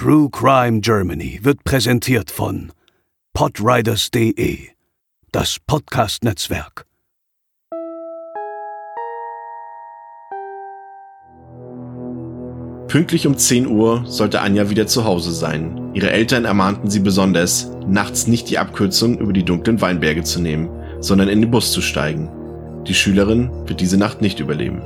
True 0.00 0.30
Crime 0.32 0.80
Germany 0.80 1.40
wird 1.42 1.62
präsentiert 1.62 2.30
von 2.30 2.72
podriders.de, 3.34 4.68
das 5.30 5.58
Podcast-Netzwerk. 5.66 6.86
Pünktlich 12.88 13.26
um 13.26 13.36
10 13.36 13.66
Uhr 13.66 14.06
sollte 14.06 14.40
Anja 14.40 14.70
wieder 14.70 14.86
zu 14.86 15.04
Hause 15.04 15.32
sein. 15.32 15.90
Ihre 15.92 16.10
Eltern 16.10 16.46
ermahnten 16.46 16.88
sie 16.88 17.00
besonders, 17.00 17.70
nachts 17.86 18.26
nicht 18.26 18.48
die 18.48 18.56
Abkürzung 18.56 19.18
über 19.18 19.34
die 19.34 19.44
dunklen 19.44 19.82
Weinberge 19.82 20.22
zu 20.22 20.40
nehmen, 20.40 20.70
sondern 21.00 21.28
in 21.28 21.42
den 21.42 21.50
Bus 21.50 21.72
zu 21.72 21.82
steigen. 21.82 22.30
Die 22.86 22.94
Schülerin 22.94 23.50
wird 23.68 23.82
diese 23.82 23.98
Nacht 23.98 24.22
nicht 24.22 24.40
überleben. 24.40 24.80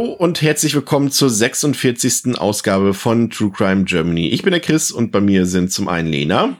Und 0.00 0.40
herzlich 0.40 0.74
willkommen 0.74 1.10
zur 1.10 1.28
46. 1.28 2.38
Ausgabe 2.38 2.94
von 2.94 3.28
True 3.28 3.50
Crime 3.50 3.84
Germany. 3.84 4.28
Ich 4.28 4.42
bin 4.42 4.52
der 4.52 4.60
Chris 4.60 4.90
und 4.90 5.10
bei 5.10 5.20
mir 5.20 5.44
sind 5.44 5.70
zum 5.70 5.88
einen 5.88 6.08
Lena. 6.08 6.56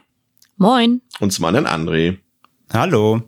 Moin. 0.57 1.01
Und 1.21 1.33
zum 1.33 1.45
anderen 1.47 1.67
André. 1.67 2.19
Hallo. 2.73 3.23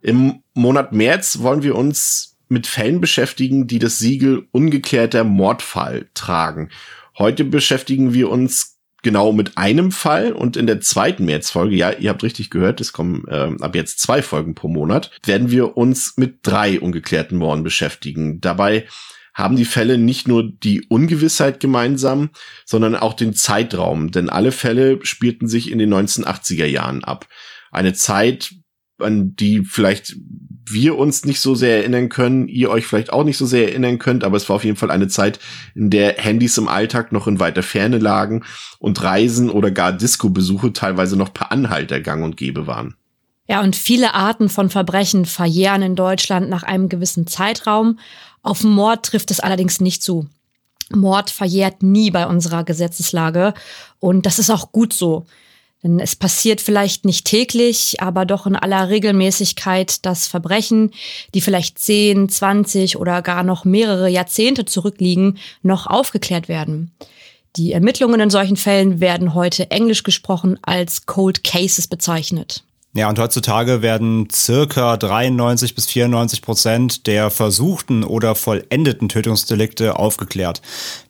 Im 0.00 0.42
Monat 0.54 0.92
März 0.92 1.40
wollen 1.40 1.62
wir 1.62 1.74
uns 1.74 2.36
mit 2.48 2.66
Fällen 2.66 3.00
beschäftigen, 3.00 3.66
die 3.66 3.78
das 3.78 3.98
Siegel 3.98 4.46
ungeklärter 4.52 5.24
Mordfall 5.24 6.08
tragen. 6.14 6.70
Heute 7.18 7.44
beschäftigen 7.44 8.14
wir 8.14 8.30
uns 8.30 8.78
genau 9.02 9.32
mit 9.32 9.58
einem 9.58 9.92
Fall 9.92 10.32
und 10.32 10.56
in 10.56 10.66
der 10.66 10.80
zweiten 10.80 11.26
Märzfolge, 11.26 11.76
ja, 11.76 11.90
ihr 11.90 12.10
habt 12.10 12.22
richtig 12.22 12.50
gehört, 12.50 12.80
es 12.80 12.92
kommen 12.92 13.24
äh, 13.28 13.50
ab 13.60 13.74
jetzt 13.74 14.00
zwei 14.00 14.22
Folgen 14.22 14.54
pro 14.54 14.68
Monat, 14.68 15.10
werden 15.24 15.50
wir 15.50 15.76
uns 15.76 16.14
mit 16.16 16.38
drei 16.42 16.80
ungeklärten 16.80 17.36
Morden 17.36 17.62
beschäftigen. 17.62 18.40
Dabei 18.40 18.86
haben 19.34 19.56
die 19.56 19.64
Fälle 19.64 19.98
nicht 19.98 20.28
nur 20.28 20.50
die 20.50 20.86
Ungewissheit 20.88 21.60
gemeinsam, 21.60 22.30
sondern 22.64 22.94
auch 22.94 23.14
den 23.14 23.34
Zeitraum, 23.34 24.10
denn 24.10 24.30
alle 24.30 24.52
Fälle 24.52 25.04
spielten 25.04 25.48
sich 25.48 25.70
in 25.70 25.78
den 25.78 25.92
1980er 25.92 26.66
Jahren 26.66 27.02
ab. 27.04 27.26
Eine 27.72 27.92
Zeit, 27.92 28.54
an 28.98 29.34
die 29.34 29.64
vielleicht 29.64 30.16
wir 30.66 30.96
uns 30.96 31.24
nicht 31.24 31.40
so 31.40 31.54
sehr 31.54 31.78
erinnern 31.78 32.08
können, 32.08 32.48
ihr 32.48 32.70
euch 32.70 32.86
vielleicht 32.86 33.12
auch 33.12 33.24
nicht 33.24 33.36
so 33.36 33.44
sehr 33.44 33.68
erinnern 33.68 33.98
könnt, 33.98 34.24
aber 34.24 34.36
es 34.36 34.48
war 34.48 34.56
auf 34.56 34.64
jeden 34.64 34.76
Fall 34.76 34.90
eine 34.90 35.08
Zeit, 35.08 35.38
in 35.74 35.90
der 35.90 36.14
Handys 36.14 36.56
im 36.56 36.68
Alltag 36.68 37.12
noch 37.12 37.26
in 37.26 37.40
weiter 37.40 37.62
Ferne 37.62 37.98
lagen 37.98 38.44
und 38.78 39.02
Reisen 39.02 39.50
oder 39.50 39.70
gar 39.70 39.92
Disco-Besuche 39.92 40.72
teilweise 40.72 41.16
noch 41.16 41.34
per 41.34 41.52
Anhalter 41.52 42.00
gang 42.00 42.24
und 42.24 42.36
gäbe 42.36 42.66
waren. 42.66 42.94
Ja, 43.46 43.60
und 43.60 43.76
viele 43.76 44.14
Arten 44.14 44.48
von 44.48 44.70
Verbrechen 44.70 45.26
verjähren 45.26 45.82
in 45.82 45.96
Deutschland 45.96 46.48
nach 46.48 46.62
einem 46.62 46.88
gewissen 46.88 47.26
Zeitraum. 47.26 47.98
Auf 48.44 48.62
Mord 48.62 49.06
trifft 49.06 49.32
es 49.32 49.40
allerdings 49.40 49.80
nicht 49.80 50.02
zu. 50.02 50.28
Mord 50.90 51.30
verjährt 51.30 51.82
nie 51.82 52.10
bei 52.10 52.26
unserer 52.26 52.62
Gesetzeslage 52.62 53.54
und 53.98 54.26
das 54.26 54.38
ist 54.38 54.50
auch 54.50 54.70
gut 54.70 54.92
so. 54.92 55.24
Denn 55.82 55.98
es 55.98 56.14
passiert 56.14 56.60
vielleicht 56.60 57.04
nicht 57.04 57.26
täglich, 57.26 58.00
aber 58.00 58.24
doch 58.24 58.46
in 58.46 58.54
aller 58.54 58.88
Regelmäßigkeit, 58.88 60.04
dass 60.06 60.26
Verbrechen, 60.26 60.92
die 61.34 61.40
vielleicht 61.40 61.78
10, 61.78 62.28
20 62.28 62.96
oder 62.98 63.22
gar 63.22 63.42
noch 63.42 63.64
mehrere 63.64 64.08
Jahrzehnte 64.08 64.64
zurückliegen, 64.66 65.38
noch 65.62 65.86
aufgeklärt 65.86 66.48
werden. 66.48 66.92
Die 67.56 67.72
Ermittlungen 67.72 68.20
in 68.20 68.30
solchen 68.30 68.56
Fällen 68.56 69.00
werden 69.00 69.34
heute 69.34 69.70
englisch 69.70 70.02
gesprochen 70.02 70.58
als 70.62 71.06
Cold 71.06 71.44
Cases 71.44 71.86
bezeichnet. 71.86 72.64
Ja, 72.96 73.08
und 73.08 73.18
heutzutage 73.18 73.82
werden 73.82 74.28
circa 74.30 74.96
93 74.96 75.74
bis 75.74 75.86
94 75.86 76.42
Prozent 76.42 77.06
der 77.08 77.28
versuchten 77.30 78.04
oder 78.04 78.36
vollendeten 78.36 79.08
Tötungsdelikte 79.08 79.98
aufgeklärt. 79.98 80.62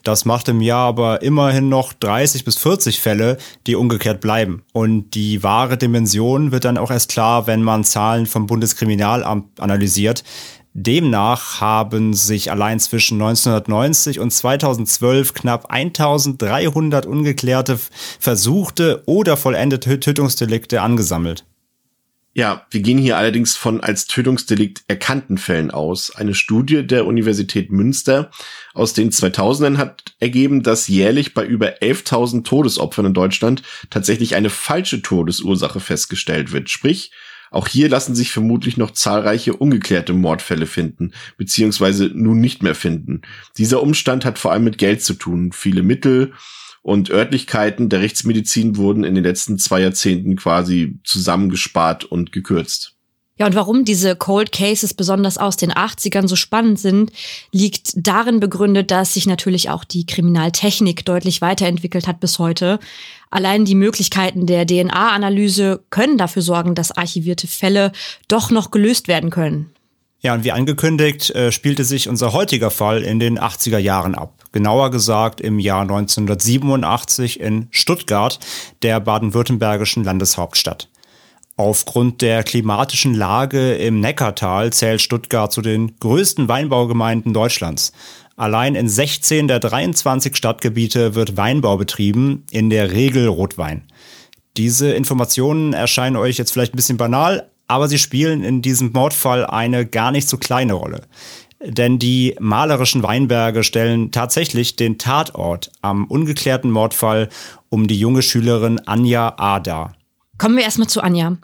Das 0.03 0.25
macht 0.25 0.49
im 0.49 0.63
Jahr 0.63 0.89
aber 0.89 1.21
immerhin 1.21 1.69
noch 1.69 1.93
30 1.93 2.47
bis 2.47 2.57
40 2.57 3.01
Fälle, 3.01 3.37
die 3.67 3.77
ungeklärt 3.77 4.23
bleiben. 4.23 4.63
Und 4.73 5.11
die 5.11 5.43
wahre 5.43 5.77
Dimension 5.77 6.53
wird 6.53 6.65
dann 6.65 6.79
auch 6.79 6.91
erst 6.91 7.11
klar, 7.11 7.47
wenn 7.47 7.63
man 7.63 7.85
Zahlen 7.85 8.25
vom 8.25 8.47
Bundeskriminalamt 8.47 9.61
analysiert. 9.61 10.25
Demnach 10.73 11.61
haben 11.61 12.15
sich 12.15 12.51
allein 12.51 12.81
zwischen 12.81 13.21
1990 13.21 14.21
und 14.21 14.31
2012 14.31 15.35
knapp 15.35 15.71
1300 15.71 17.05
ungeklärte 17.05 17.79
versuchte 18.19 19.03
oder 19.05 19.37
vollendete 19.37 20.01
Tötungsdelikte 20.01 20.81
angesammelt. 20.81 21.45
Ja, 22.37 22.67
wir 22.71 22.81
gehen 22.81 22.99
hier 22.99 23.17
allerdings 23.17 23.57
von 23.57 23.81
als 23.81 24.09
Tötungsdelikt 24.09 24.83
erkannten 24.89 25.39
Fällen 25.39 25.71
aus. 25.71 26.11
Eine 26.17 26.35
Studie 26.35 26.85
der 26.85 27.07
Universität 27.07 27.71
Münster 27.71 28.33
aus 28.75 28.93
den 28.93 29.13
2000ern 29.13 29.77
hat 29.77 30.17
ergeben, 30.19 30.65
dass 30.65 30.89
jährlich 30.89 31.33
bei 31.33 31.47
über 31.47 31.79
11.000 31.81 32.43
Todesopfern 32.43 33.07
in 33.07 33.15
Deutschland 33.15 33.63
tatsächlich 33.89 34.35
eine 34.35 34.51
falsche 34.51 35.01
Todesursache 35.01 35.79
festgestellt 35.79 36.51
wird. 36.51 36.71
Sprich, 36.71 37.13
auch 37.53 37.69
hier 37.69 37.89
lassen 37.89 38.17
sich 38.17 38.33
vermutlich 38.33 38.77
noch 38.77 38.91
zahlreiche 38.91 39.55
ungeklärte 39.55 40.13
Mordfälle 40.13 40.67
finden, 40.67 41.13
beziehungsweise 41.37 42.07
nun 42.13 42.41
nicht 42.41 42.65
mehr 42.65 42.75
finden. 42.75 43.23
Dieser 43.59 43.81
Umstand 43.81 44.25
hat 44.25 44.41
vor 44.41 44.51
allem 44.51 44.65
mit 44.65 44.79
Geld 44.79 45.03
zu 45.03 45.15
tun. 45.15 45.53
Viele 45.53 45.85
Mittel 45.85 46.33
und 46.85 47.09
Örtlichkeiten 47.09 47.89
der 47.89 48.03
Rechtsmedizin 48.03 48.77
wurden 48.77 49.05
in 49.05 49.15
den 49.15 49.25
letzten 49.25 49.59
zwei 49.59 49.81
Jahrzehnten 49.81 50.37
quasi 50.37 50.99
zusammengespart 51.03 52.05
und 52.05 52.31
gekürzt. 52.31 52.93
Ja, 53.39 53.47
und 53.47 53.55
warum 53.55 53.87
diese 53.87 54.15
Cold 54.15 54.53
Cases 54.53 54.93
besonders 54.93 55.39
aus 55.39 55.57
den 55.57 55.73
80ern 55.73 56.29
so 56.29 56.37
spannend 56.37 56.79
sind, 56.79 57.11
liegt 57.53 57.93
darin 57.97 58.39
begründet, 58.39 58.91
dass 58.91 59.15
sich 59.15 59.27
natürlich 59.27 59.71
auch 59.71 59.83
die 59.83 60.05
Kriminaltechnik 60.05 61.07
deutlich 61.07 61.41
weiterentwickelt 61.41 62.07
hat 62.07 62.21
bis 62.21 62.39
heute. 62.39 62.79
Allein 63.31 63.65
die 63.65 63.75
Möglichkeiten 63.75 64.47
der 64.47 64.67
DNA-Analyse 64.67 65.83
können 65.89 66.19
dafür 66.19 66.43
sorgen, 66.43 66.75
dass 66.75 66.93
archivierte 66.93 67.47
Fälle 67.47 67.93
doch 68.29 68.51
noch 68.51 68.71
gelöst 68.71 69.09
werden 69.09 69.31
können. 69.31 69.75
Ja, 70.25 70.33
und 70.33 70.43
wie 70.43 70.53
angekündigt, 70.53 71.29
äh, 71.35 71.53
spielte 71.53 71.85
sich 71.85 72.09
unser 72.09 72.33
heutiger 72.33 72.71
Fall 72.71 73.03
in 73.03 73.21
den 73.21 73.39
80er 73.39 73.77
Jahren 73.77 74.15
ab. 74.15 74.43
Genauer 74.53 74.91
gesagt 74.91 75.43
im 75.43 75.59
Jahr 75.59 75.83
1987 75.83 77.41
in 77.41 77.69
Stuttgart, 77.71 78.39
der 78.81 79.01
baden-württembergischen 79.01 80.03
Landeshauptstadt. 80.03 80.89
Aufgrund 81.59 82.23
der 82.23 82.43
klimatischen 82.43 83.13
Lage 83.13 83.75
im 83.75 84.01
Neckartal 84.01 84.73
zählt 84.73 85.03
Stuttgart 85.03 85.53
zu 85.53 85.61
den 85.61 85.99
größten 86.01 86.49
Weinbaugemeinden 86.49 87.35
Deutschlands. 87.35 87.93
Allein 88.35 88.77
in 88.77 88.89
16 88.89 89.47
der 89.47 89.61
23 89.61 90.35
Stadtgebiete 90.35 91.15
wird 91.15 91.37
Weinbau 91.37 91.77
betrieben, 91.77 92.47
in 92.51 92.71
der 92.71 92.93
Regel 92.93 93.29
Rotwein. 93.29 93.83
Diese 94.57 94.91
Informationen 94.91 95.75
erscheinen 95.75 96.17
euch 96.17 96.39
jetzt 96.39 96.51
vielleicht 96.51 96.73
ein 96.73 96.77
bisschen 96.77 96.97
banal, 96.97 97.51
aber 97.67 97.89
sie 97.89 97.99
spielen 97.99 98.45
in 98.45 98.63
diesem 98.63 98.93
Mordfall 98.93 99.47
eine 99.47 99.87
gar 99.87 100.11
nicht 100.11 100.29
so 100.29 100.37
kleine 100.37 100.75
Rolle. 100.75 101.03
Denn 101.67 101.99
die 101.99 102.37
malerischen 102.41 103.03
Weinberge 103.03 103.65
stellen 103.65 104.11
tatsächlich 104.11 104.77
den 104.77 104.99
Tatort 104.99 105.73
am 105.81 106.05
ungeklärten 106.07 106.71
Mordfall 106.71 107.31
um 107.71 107.89
die 107.89 107.99
junge 107.99 108.23
Schülerin 108.23 108.81
Anja 108.87 109.35
A. 109.39 109.61
dar. 109.61 109.95
Kommen 110.37 110.57
wir 110.57 110.65
erstmal 110.65 110.89
zu 110.89 111.01
Anja. 111.01 111.39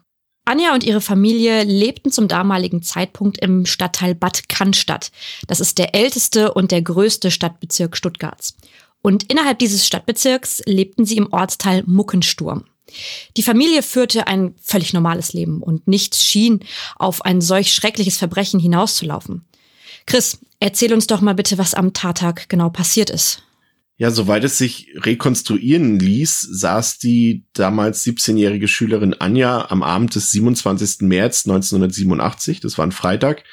Anja 0.45 0.75
und 0.75 0.85
ihre 0.85 1.01
Familie 1.01 1.63
lebten 1.63 2.11
zum 2.11 2.29
damaligen 2.29 2.83
Zeitpunkt 2.83 3.39
im 3.39 3.67
Stadtteil 3.67 4.15
Bad 4.15 4.49
Cannstatt. 4.49 5.13
Das 5.47 5.61
ist 5.61 5.79
der 5.79 5.95
älteste 5.95 6.53
und 6.53 6.71
der 6.71 6.83
größte 6.83 7.31
Stadtbezirk 7.31 7.97
Stuttgarts. 7.97 8.57
Und 9.03 9.31
innerhalb 9.33 9.59
dieses 9.59 9.87
Stadtbezirks 9.87 10.63
lebten 10.67 11.05
sie 11.05 11.17
im 11.17 11.33
Ortsteil 11.33 11.83
Muckensturm. 11.87 12.65
Die 13.37 13.43
Familie 13.43 13.83
führte 13.83 14.27
ein 14.27 14.55
völlig 14.63 14.93
normales 14.93 15.33
Leben 15.33 15.63
und 15.63 15.87
nichts 15.89 16.25
schien 16.25 16.61
auf 16.97 17.25
ein 17.25 17.41
solch 17.41 17.73
schreckliches 17.73 18.17
Verbrechen 18.17 18.61
hinauszulaufen. 18.61 19.45
Chris, 20.07 20.39
erzähl 20.61 20.93
uns 20.93 21.07
doch 21.07 21.21
mal 21.21 21.35
bitte, 21.35 21.59
was 21.59 21.75
am 21.75 21.93
Tattag 21.93 22.49
genau 22.49 22.71
passiert 22.71 23.11
ist. 23.11 23.43
Ja, 24.01 24.11
soweit 24.11 24.45
es 24.45 24.57
sich 24.57 24.89
rekonstruieren 24.95 25.99
ließ, 25.99 26.41
saß 26.41 26.99
die 26.99 27.45
damals 27.53 28.03
17-jährige 28.07 28.67
Schülerin 28.67 29.13
Anja 29.13 29.71
am 29.71 29.83
Abend 29.83 30.15
des 30.15 30.31
27. 30.31 31.03
März 31.03 31.47
1987, 31.47 32.61
das 32.61 32.79
war 32.79 32.87
ein 32.87 32.93
Freitag, 32.93 33.45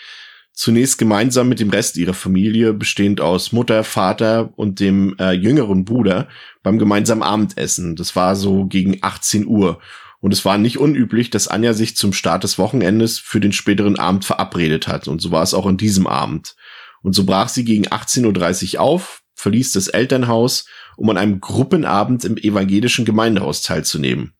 zunächst 0.58 0.98
gemeinsam 0.98 1.50
mit 1.50 1.60
dem 1.60 1.70
Rest 1.70 1.98
ihrer 1.98 2.16
Familie, 2.16 2.74
bestehend 2.74 3.22
aus 3.22 3.52
Mutter, 3.52 3.84
Vater 3.84 4.52
und 4.56 4.80
dem 4.80 5.16
äh, 5.20 5.32
jüngeren 5.34 5.86
Bruder, 5.86 6.28
beim 6.64 6.80
gemeinsamen 6.80 7.22
Abendessen. 7.22 7.96
Das 7.96 8.16
war 8.16 8.36
so 8.36 8.66
gegen 8.66 8.98
18 9.02 9.46
Uhr. 9.46 9.80
Und 10.20 10.34
es 10.34 10.46
war 10.46 10.58
nicht 10.58 10.80
unüblich, 10.80 11.30
dass 11.30 11.48
Anja 11.48 11.74
sich 11.74 11.96
zum 11.96 12.12
Start 12.12 12.44
des 12.44 12.58
Wochenendes 12.58 13.20
für 13.20 13.40
den 13.40 13.52
späteren 13.52 14.00
Abend 14.00 14.26
verabredet 14.26 14.88
hat. 14.88 15.08
Und 15.08 15.22
so 15.22 15.30
war 15.30 15.44
es 15.44 15.54
auch 15.54 15.68
an 15.68 15.78
diesem 15.78 16.08
Abend. 16.08 16.56
Und 17.04 17.14
so 17.14 17.24
brach 17.24 17.50
sie 17.50 17.64
gegen 17.64 17.86
18.30 17.86 18.74
Uhr 18.74 18.82
auf, 18.82 19.22
verließ 19.36 19.74
das 19.74 19.90
Elternhaus, 19.90 20.66
um 20.96 21.08
an 21.12 21.18
einem 21.18 21.40
Gruppenabend 21.40 22.26
im 22.26 22.36
evangelischen 22.36 23.06
Gemeindehaus 23.06 23.62
teilzunehmen. 23.62 24.34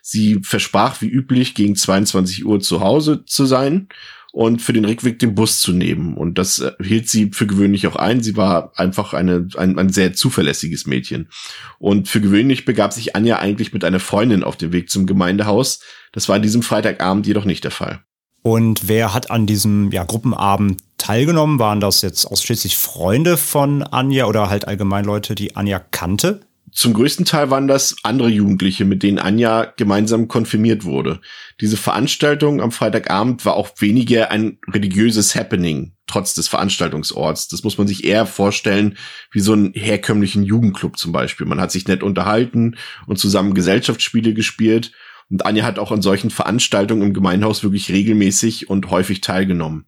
Sie 0.00 0.38
versprach 0.44 1.00
wie 1.00 1.08
üblich 1.08 1.56
gegen 1.56 1.74
22 1.74 2.46
Uhr 2.46 2.60
zu 2.60 2.78
Hause 2.78 3.24
zu 3.24 3.46
sein 3.46 3.88
und 4.36 4.60
für 4.60 4.74
den 4.74 4.84
Rückweg 4.84 5.18
den 5.18 5.34
Bus 5.34 5.60
zu 5.60 5.72
nehmen. 5.72 6.14
Und 6.14 6.36
das 6.36 6.58
äh, 6.58 6.72
hielt 6.82 7.08
sie 7.08 7.30
für 7.32 7.46
gewöhnlich 7.46 7.86
auch 7.86 7.96
ein. 7.96 8.22
Sie 8.22 8.36
war 8.36 8.70
einfach 8.76 9.14
eine, 9.14 9.48
ein, 9.56 9.78
ein 9.78 9.88
sehr 9.88 10.12
zuverlässiges 10.12 10.86
Mädchen. 10.86 11.30
Und 11.78 12.06
für 12.06 12.20
gewöhnlich 12.20 12.66
begab 12.66 12.92
sich 12.92 13.16
Anja 13.16 13.38
eigentlich 13.38 13.72
mit 13.72 13.82
einer 13.82 13.98
Freundin 13.98 14.44
auf 14.44 14.58
dem 14.58 14.74
Weg 14.74 14.90
zum 14.90 15.06
Gemeindehaus. 15.06 15.80
Das 16.12 16.28
war 16.28 16.36
an 16.36 16.42
diesem 16.42 16.60
Freitagabend 16.60 17.26
jedoch 17.26 17.46
nicht 17.46 17.64
der 17.64 17.70
Fall. 17.70 18.00
Und 18.42 18.88
wer 18.88 19.14
hat 19.14 19.30
an 19.30 19.46
diesem 19.46 19.90
ja, 19.90 20.04
Gruppenabend 20.04 20.82
teilgenommen? 20.98 21.58
Waren 21.58 21.80
das 21.80 22.02
jetzt 22.02 22.26
ausschließlich 22.26 22.76
Freunde 22.76 23.38
von 23.38 23.84
Anja 23.84 24.26
oder 24.26 24.50
halt 24.50 24.68
allgemein 24.68 25.06
Leute, 25.06 25.34
die 25.34 25.56
Anja 25.56 25.78
kannte? 25.78 26.42
Zum 26.76 26.92
größten 26.92 27.24
Teil 27.24 27.48
waren 27.48 27.68
das 27.68 27.96
andere 28.02 28.28
Jugendliche, 28.28 28.84
mit 28.84 29.02
denen 29.02 29.18
Anja 29.18 29.72
gemeinsam 29.78 30.28
konfirmiert 30.28 30.84
wurde. 30.84 31.22
Diese 31.58 31.78
Veranstaltung 31.78 32.60
am 32.60 32.70
Freitagabend 32.70 33.46
war 33.46 33.54
auch 33.54 33.70
weniger 33.78 34.30
ein 34.30 34.58
religiöses 34.68 35.34
Happening, 35.34 35.94
trotz 36.06 36.34
des 36.34 36.48
Veranstaltungsorts. 36.48 37.48
Das 37.48 37.64
muss 37.64 37.78
man 37.78 37.86
sich 37.86 38.04
eher 38.04 38.26
vorstellen 38.26 38.98
wie 39.32 39.40
so 39.40 39.54
einen 39.54 39.72
herkömmlichen 39.72 40.42
Jugendclub 40.42 40.98
zum 40.98 41.12
Beispiel. 41.12 41.46
Man 41.46 41.62
hat 41.62 41.72
sich 41.72 41.88
nett 41.88 42.02
unterhalten 42.02 42.76
und 43.06 43.18
zusammen 43.18 43.54
Gesellschaftsspiele 43.54 44.34
gespielt. 44.34 44.92
Und 45.28 45.44
Anja 45.44 45.64
hat 45.64 45.78
auch 45.78 45.90
an 45.90 46.02
solchen 46.02 46.30
Veranstaltungen 46.30 47.02
im 47.02 47.14
Gemeinhaus 47.14 47.62
wirklich 47.62 47.90
regelmäßig 47.90 48.70
und 48.70 48.90
häufig 48.90 49.20
teilgenommen. 49.20 49.86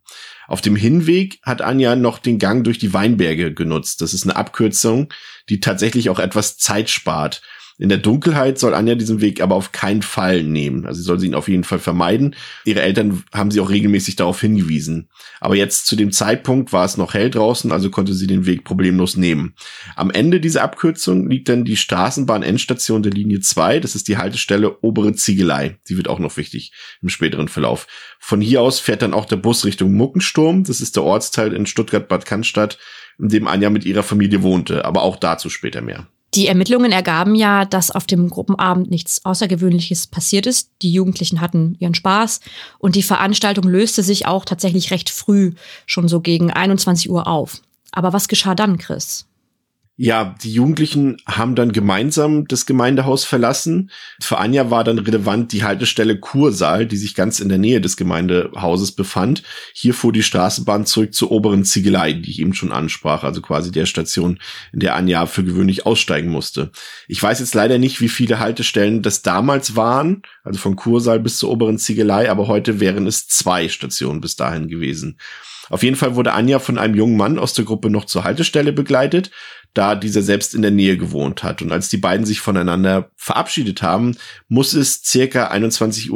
Auf 0.49 0.61
dem 0.61 0.75
Hinweg 0.75 1.39
hat 1.43 1.63
Anja 1.63 1.95
noch 1.95 2.19
den 2.19 2.39
Gang 2.39 2.65
durch 2.65 2.79
die 2.79 2.93
Weinberge 2.93 3.55
genutzt. 3.55 4.01
Das 4.01 4.15
ist 4.15 4.25
eine 4.25 4.37
Abkürzung, 4.37 5.13
die 5.49 5.61
tatsächlich 5.61 6.11
auch 6.11 6.19
etwas 6.19 6.57
Zeit 6.57 6.91
spart. 6.91 7.43
In 7.79 7.89
der 7.89 7.99
Dunkelheit 7.99 8.59
soll 8.59 8.75
Anja 8.75 8.97
diesen 8.97 9.21
Weg 9.21 9.41
aber 9.41 9.55
auf 9.55 9.71
keinen 9.71 10.03
Fall 10.03 10.43
nehmen. 10.43 10.85
Also 10.85 10.99
sie 10.99 11.05
soll 11.05 11.21
sie 11.21 11.29
ihn 11.29 11.35
auf 11.37 11.47
jeden 11.47 11.63
Fall 11.63 11.79
vermeiden. 11.79 12.35
Ihre 12.65 12.83
Eltern 12.83 13.23
haben 13.33 13.53
sie 13.53 13.61
auch 13.61 13.71
regelmäßig 13.71 14.17
darauf 14.17 14.41
hingewiesen. 14.41 15.09
Aber 15.41 15.55
jetzt 15.55 15.87
zu 15.87 15.95
dem 15.95 16.11
Zeitpunkt 16.11 16.73
war 16.73 16.85
es 16.85 16.97
noch 16.97 17.15
hell 17.15 17.31
draußen, 17.31 17.71
also 17.71 17.89
konnte 17.91 18.15
sie 18.15 18.27
den 18.27 18.47
Weg 18.47 18.65
problemlos 18.65 19.17
nehmen. 19.17 19.55
Am 19.95 20.11
Ende 20.11 20.41
dieser 20.41 20.63
Abkürzung 20.63 21.31
liegt 21.31 21.49
dann 21.49 21.65
die 21.65 21.77
Straßenbahn-Endstation 21.77 23.05
der 23.05 23.13
Linie 23.13 23.41
2. 23.41 23.79
Das 23.79 23.95
ist 23.95 24.09
die 24.09 24.19
Haltestelle 24.19 24.83
Obere 24.83 25.15
Ziegelei. 25.15 25.79
Die 25.89 25.97
wird 25.97 26.09
auch 26.09 26.19
noch 26.19 26.37
wichtig 26.37 26.73
im 27.01 27.09
späteren 27.09 27.47
Verlauf. 27.47 27.87
Von 28.19 28.41
hier 28.41 28.61
aus 28.61 28.81
fährt 28.81 29.03
dann 29.03 29.15
auch 29.15 29.25
der 29.25 29.37
Bus 29.37 29.65
Richtung 29.65 29.93
Muckensturm. 29.95 30.65
Das 30.65 30.81
ist 30.81 30.97
der 30.97 31.05
Ortsteil 31.05 31.53
in 31.53 31.67
Stuttgart-Bad 31.67 32.27
Cannstatt, 32.27 32.77
in 33.21 33.29
dem 33.29 33.47
Anja 33.47 33.71
mit 33.71 33.85
ihrer 33.85 34.03
Familie 34.03 34.43
wohnte. 34.43 34.85
Aber 34.85 35.03
auch 35.03 35.17
dazu 35.17 35.49
später 35.49 35.81
mehr. 35.81 36.09
Die 36.35 36.47
Ermittlungen 36.47 36.93
ergaben 36.93 37.35
ja, 37.35 37.65
dass 37.65 37.91
auf 37.91 38.07
dem 38.07 38.29
Gruppenabend 38.29 38.91
nichts 38.91 39.25
Außergewöhnliches 39.25 40.09
passiert 40.09 40.47
ist. 40.47 40.71
Die 40.83 40.93
Jugendlichen 40.93 41.41
hatten 41.41 41.77
ihren 41.79 41.95
Spaß 41.95 42.41
und 42.79 42.97
die 42.97 43.03
Veranstaltung 43.03 43.65
löste 43.67 44.03
sich 44.03 44.27
auch 44.27 44.45
tatsächlich 44.45 44.91
recht 44.91 45.09
früh, 45.09 45.55
schon 45.87 46.07
so 46.07 46.21
gegen 46.21 46.53
21 46.53 47.11
Uhr 47.11 47.27
auf. 47.27 47.63
Aber 47.93 48.13
was 48.13 48.29
geschah 48.29 48.55
dann, 48.55 48.77
Chris? 48.77 49.27
Ja, 50.01 50.37
die 50.45 50.53
Jugendlichen 50.53 51.17
haben 51.27 51.57
dann 51.57 51.73
gemeinsam 51.73 52.47
das 52.47 52.67
Gemeindehaus 52.67 53.25
verlassen. 53.25 53.91
Für 54.21 54.39
Anja 54.39 54.71
war 54.71 54.85
dann 54.85 55.01
relevant 55.01 55.51
die 55.53 55.65
Haltestelle 55.65 56.21
Kursaal, 56.21 56.87
die 56.87 56.97
sich 56.97 57.17
ganz 57.17 57.41
in 57.41 57.49
der 57.49 57.59
Nähe 57.59 57.81
des 57.81 57.97
Gemeindehauses 57.97 58.93
befand. 58.93 59.43
Hier 59.75 59.95
fuhr 59.95 60.13
die 60.13 60.23
Straßenbahn 60.23 60.87
zurück 60.87 61.15
zur 61.15 61.33
oberen 61.33 61.65
Ziegelei, 61.65 62.13
die 62.13 62.31
ich 62.31 62.39
eben 62.39 62.55
schon 62.55 62.71
ansprach, 62.71 63.25
also 63.25 63.43
quasi 63.43 63.73
der 63.73 63.87
Station, 63.87 64.39
in 64.73 64.79
der 64.79 64.95
Anja 64.95 65.27
für 65.27 65.43
gewöhnlich 65.43 65.85
aussteigen 65.85 66.31
musste. 66.31 66.71
Ich 67.09 67.21
weiß 67.21 67.41
jetzt 67.41 67.57
leider 67.57 67.79
nicht, 67.79 68.01
wie 68.01 68.09
viele 68.09 68.39
Haltestellen 68.39 69.03
das 69.03 69.23
damals 69.23 69.75
waren, 69.75 70.23
also 70.45 70.61
von 70.61 70.77
Kursaal 70.77 71.19
bis 71.19 71.39
zur 71.39 71.51
oberen 71.51 71.77
Ziegelei, 71.77 72.31
aber 72.31 72.47
heute 72.47 72.79
wären 72.79 73.09
es 73.09 73.27
zwei 73.27 73.69
Stationen 73.69 74.21
bis 74.21 74.37
dahin 74.37 74.69
gewesen. 74.69 75.19
Auf 75.69 75.83
jeden 75.83 75.97
Fall 75.97 76.15
wurde 76.15 76.33
Anja 76.33 76.59
von 76.59 76.79
einem 76.79 76.95
jungen 76.95 77.17
Mann 77.17 77.39
aus 77.39 77.55
der 77.55 77.65
Gruppe 77.65 77.91
noch 77.91 78.05
zur 78.05 78.25
Haltestelle 78.25 78.73
begleitet 78.73 79.31
da 79.75 79.95
dieser 79.95 80.23
selbst 80.23 80.55
in 80.55 80.63
der 80.63 80.71
Nähe 80.71 80.97
gewohnt 80.97 81.43
hat. 81.43 81.63
Und 81.63 81.73
als 81.73 81.89
die 81.89 81.99
beiden 81.99 82.27
sich 82.27 82.41
voneinander 82.41 83.11
verabschiedet 83.17 83.83
haben, 83.83 84.17
muss 84.49 84.73
es 84.73 85.03
circa 85.05 85.51
21.10 85.51 86.11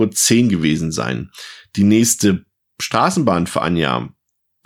Uhr 0.45 0.49
gewesen 0.49 0.93
sein. 0.93 1.31
Die 1.77 1.85
nächste 1.85 2.45
Straßenbahn 2.81 3.47
für 3.47 3.63
Anja, 3.63 4.09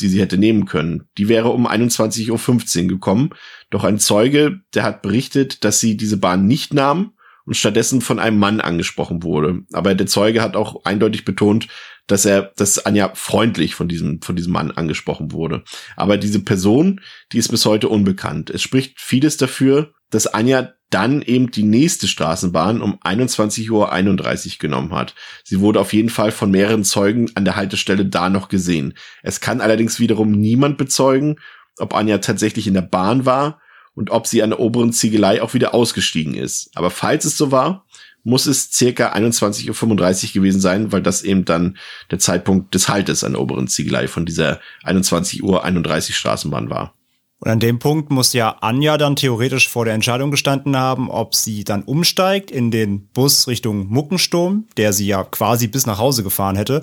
die 0.01 0.09
sie 0.09 0.21
hätte 0.21 0.39
nehmen 0.39 0.67
können, 0.67 1.09
die 1.19 1.29
wäre 1.29 1.51
um 1.51 1.67
21.15 1.67 2.83
Uhr 2.83 2.89
gekommen. 2.89 3.31
Doch 3.71 3.85
ein 3.85 3.99
Zeuge, 3.99 4.61
der 4.75 4.85
hat 4.85 5.03
berichtet, 5.03 5.65
dass 5.65 5.81
sie 5.81 5.97
diese 5.97 6.17
Bahn 6.17 6.47
nicht 6.47 6.73
nahm 6.73 7.13
und 7.45 7.57
stattdessen 7.57 8.01
von 8.01 8.19
einem 8.19 8.39
Mann 8.39 8.61
angesprochen 8.61 9.23
wurde. 9.23 9.63
Aber 9.73 9.95
der 9.95 10.07
Zeuge 10.07 10.43
hat 10.43 10.57
auch 10.57 10.85
eindeutig 10.85 11.25
betont, 11.25 11.69
dass 12.07 12.25
er, 12.25 12.53
dass 12.57 12.85
Anja 12.85 13.13
freundlich 13.15 13.75
von 13.75 13.89
diesem, 13.89 14.23
von 14.23 14.37
diesem 14.37 14.53
Mann 14.53 14.71
angesprochen 14.71 15.33
wurde. 15.33 15.65
Aber 15.97 16.17
diese 16.17 16.41
Person, 16.41 17.01
die 17.33 17.39
ist 17.39 17.49
bis 17.49 17.65
heute 17.67 17.89
unbekannt. 17.89 18.51
Es 18.51 18.63
spricht 18.63 19.01
vieles 19.01 19.37
dafür, 19.37 19.93
dass 20.11 20.27
Anja 20.27 20.73
dann 20.91 21.21
eben 21.21 21.51
die 21.51 21.65
nächste 21.65 22.07
Straßenbahn 22.07 22.81
um 22.81 23.01
21.31 23.01 23.71
Uhr 23.73 24.59
genommen 24.61 24.95
hat. 24.95 25.15
Sie 25.43 25.61
wurde 25.61 25.81
auf 25.81 25.93
jeden 25.93 26.11
Fall 26.11 26.31
von 26.31 26.51
mehreren 26.51 26.85
Zeugen 26.85 27.29
an 27.35 27.45
der 27.45 27.57
Haltestelle 27.57 28.07
da 28.07 28.31
noch 28.31 28.49
gesehen. 28.49 28.95
Es 29.23 29.41
kann 29.41 29.61
allerdings 29.61 29.99
wiederum 29.99 30.31
niemand 30.31 30.79
bezeugen, 30.79 31.37
ob 31.79 31.95
Anja 31.95 32.19
tatsächlich 32.19 32.69
in 32.69 32.75
der 32.75 32.83
Bahn 32.83 33.27
war 33.27 33.61
und 33.95 34.11
ob 34.11 34.27
sie 34.29 34.43
an 34.43 34.51
der 34.51 34.61
oberen 34.61 34.93
Ziegelei 34.93 35.43
auch 35.43 35.55
wieder 35.55 35.75
ausgestiegen 35.75 36.35
ist. 36.35 36.71
Aber 36.75 36.91
falls 36.91 37.25
es 37.25 37.37
so 37.37 37.51
war, 37.51 37.87
muss 38.27 38.47
es 38.47 38.73
circa 38.73 39.13
21.35 39.13 40.27
Uhr 40.27 40.33
gewesen 40.35 40.61
sein, 40.61 40.91
weil 40.91 41.01
das 41.01 41.23
eben 41.23 41.45
dann 41.45 41.79
der 42.11 42.19
Zeitpunkt 42.19 42.75
des 42.75 42.89
Haltes 42.89 43.23
an 43.23 43.33
der 43.33 43.41
oberen 43.41 43.69
Ziegelei 43.69 44.09
von 44.09 44.27
dieser 44.27 44.61
21.31 44.85 45.43
Uhr 45.43 46.01
Straßenbahn 46.01 46.69
war. 46.69 46.93
Und 47.39 47.51
an 47.51 47.61
dem 47.61 47.79
Punkt 47.79 48.11
muss 48.11 48.33
ja 48.33 48.57
Anja 48.63 48.97
dann 48.97 49.15
theoretisch 49.15 49.69
vor 49.69 49.85
der 49.85 49.95
Entscheidung 49.95 50.31
gestanden 50.31 50.77
haben, 50.77 51.11
ob 51.11 51.35
sie 51.35 51.65
dann 51.65 51.83
umsteigt 51.83 52.51
in 52.51 52.71
den 52.71 53.09
Bus 53.09 53.47
Richtung 53.47 53.87
Muckensturm, 53.87 54.67
der 54.77 54.93
sie 54.93 55.07
ja 55.07 55.23
quasi 55.23 55.69
bis 55.69 55.87
nach 55.87 55.99
Hause 55.99 56.23
gefahren 56.23 56.57
hätte, 56.57 56.83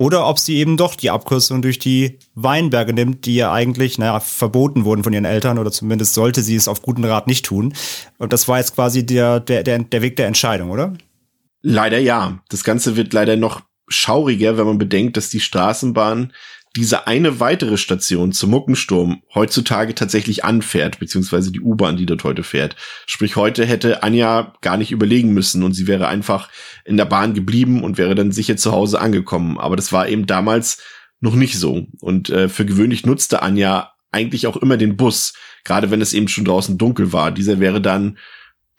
oder 0.00 0.26
ob 0.26 0.38
sie 0.38 0.56
eben 0.56 0.78
doch 0.78 0.94
die 0.94 1.10
Abkürzung 1.10 1.60
durch 1.60 1.78
die 1.78 2.18
Weinberge 2.34 2.94
nimmt, 2.94 3.26
die 3.26 3.34
ja 3.34 3.52
eigentlich, 3.52 3.98
naja, 3.98 4.18
verboten 4.18 4.86
wurden 4.86 5.04
von 5.04 5.12
ihren 5.12 5.26
Eltern 5.26 5.58
oder 5.58 5.70
zumindest 5.70 6.14
sollte 6.14 6.40
sie 6.40 6.56
es 6.56 6.68
auf 6.68 6.80
guten 6.80 7.04
Rat 7.04 7.26
nicht 7.26 7.44
tun. 7.44 7.74
Und 8.16 8.32
das 8.32 8.48
war 8.48 8.56
jetzt 8.56 8.74
quasi 8.74 9.04
der, 9.04 9.40
der, 9.40 9.62
der, 9.62 9.80
der 9.80 10.00
Weg 10.00 10.16
der 10.16 10.26
Entscheidung, 10.26 10.70
oder? 10.70 10.94
Leider 11.60 11.98
ja. 11.98 12.38
Das 12.48 12.64
Ganze 12.64 12.96
wird 12.96 13.12
leider 13.12 13.36
noch 13.36 13.60
schauriger, 13.88 14.56
wenn 14.56 14.64
man 14.64 14.78
bedenkt, 14.78 15.18
dass 15.18 15.28
die 15.28 15.38
Straßenbahn 15.38 16.32
diese 16.76 17.08
eine 17.08 17.40
weitere 17.40 17.76
Station 17.76 18.30
zum 18.32 18.50
Muckensturm 18.50 19.22
heutzutage 19.34 19.94
tatsächlich 19.94 20.44
anfährt, 20.44 21.00
beziehungsweise 21.00 21.50
die 21.50 21.60
U-Bahn, 21.60 21.96
die 21.96 22.06
dort 22.06 22.22
heute 22.22 22.44
fährt. 22.44 22.76
Sprich, 23.06 23.34
heute 23.34 23.66
hätte 23.66 24.04
Anja 24.04 24.54
gar 24.60 24.76
nicht 24.76 24.92
überlegen 24.92 25.32
müssen 25.32 25.64
und 25.64 25.72
sie 25.72 25.88
wäre 25.88 26.06
einfach 26.06 26.48
in 26.84 26.96
der 26.96 27.06
Bahn 27.06 27.34
geblieben 27.34 27.82
und 27.82 27.98
wäre 27.98 28.14
dann 28.14 28.30
sicher 28.30 28.56
zu 28.56 28.70
Hause 28.70 29.00
angekommen. 29.00 29.58
Aber 29.58 29.74
das 29.74 29.92
war 29.92 30.08
eben 30.08 30.26
damals 30.26 30.80
noch 31.18 31.34
nicht 31.34 31.58
so. 31.58 31.86
Und 32.00 32.30
äh, 32.30 32.48
für 32.48 32.64
gewöhnlich 32.64 33.04
nutzte 33.04 33.42
Anja 33.42 33.92
eigentlich 34.12 34.46
auch 34.46 34.56
immer 34.56 34.76
den 34.76 34.96
Bus, 34.96 35.34
gerade 35.64 35.90
wenn 35.90 36.00
es 36.00 36.14
eben 36.14 36.28
schon 36.28 36.44
draußen 36.44 36.78
dunkel 36.78 37.12
war. 37.12 37.32
Dieser 37.32 37.58
wäre 37.58 37.80
dann 37.80 38.16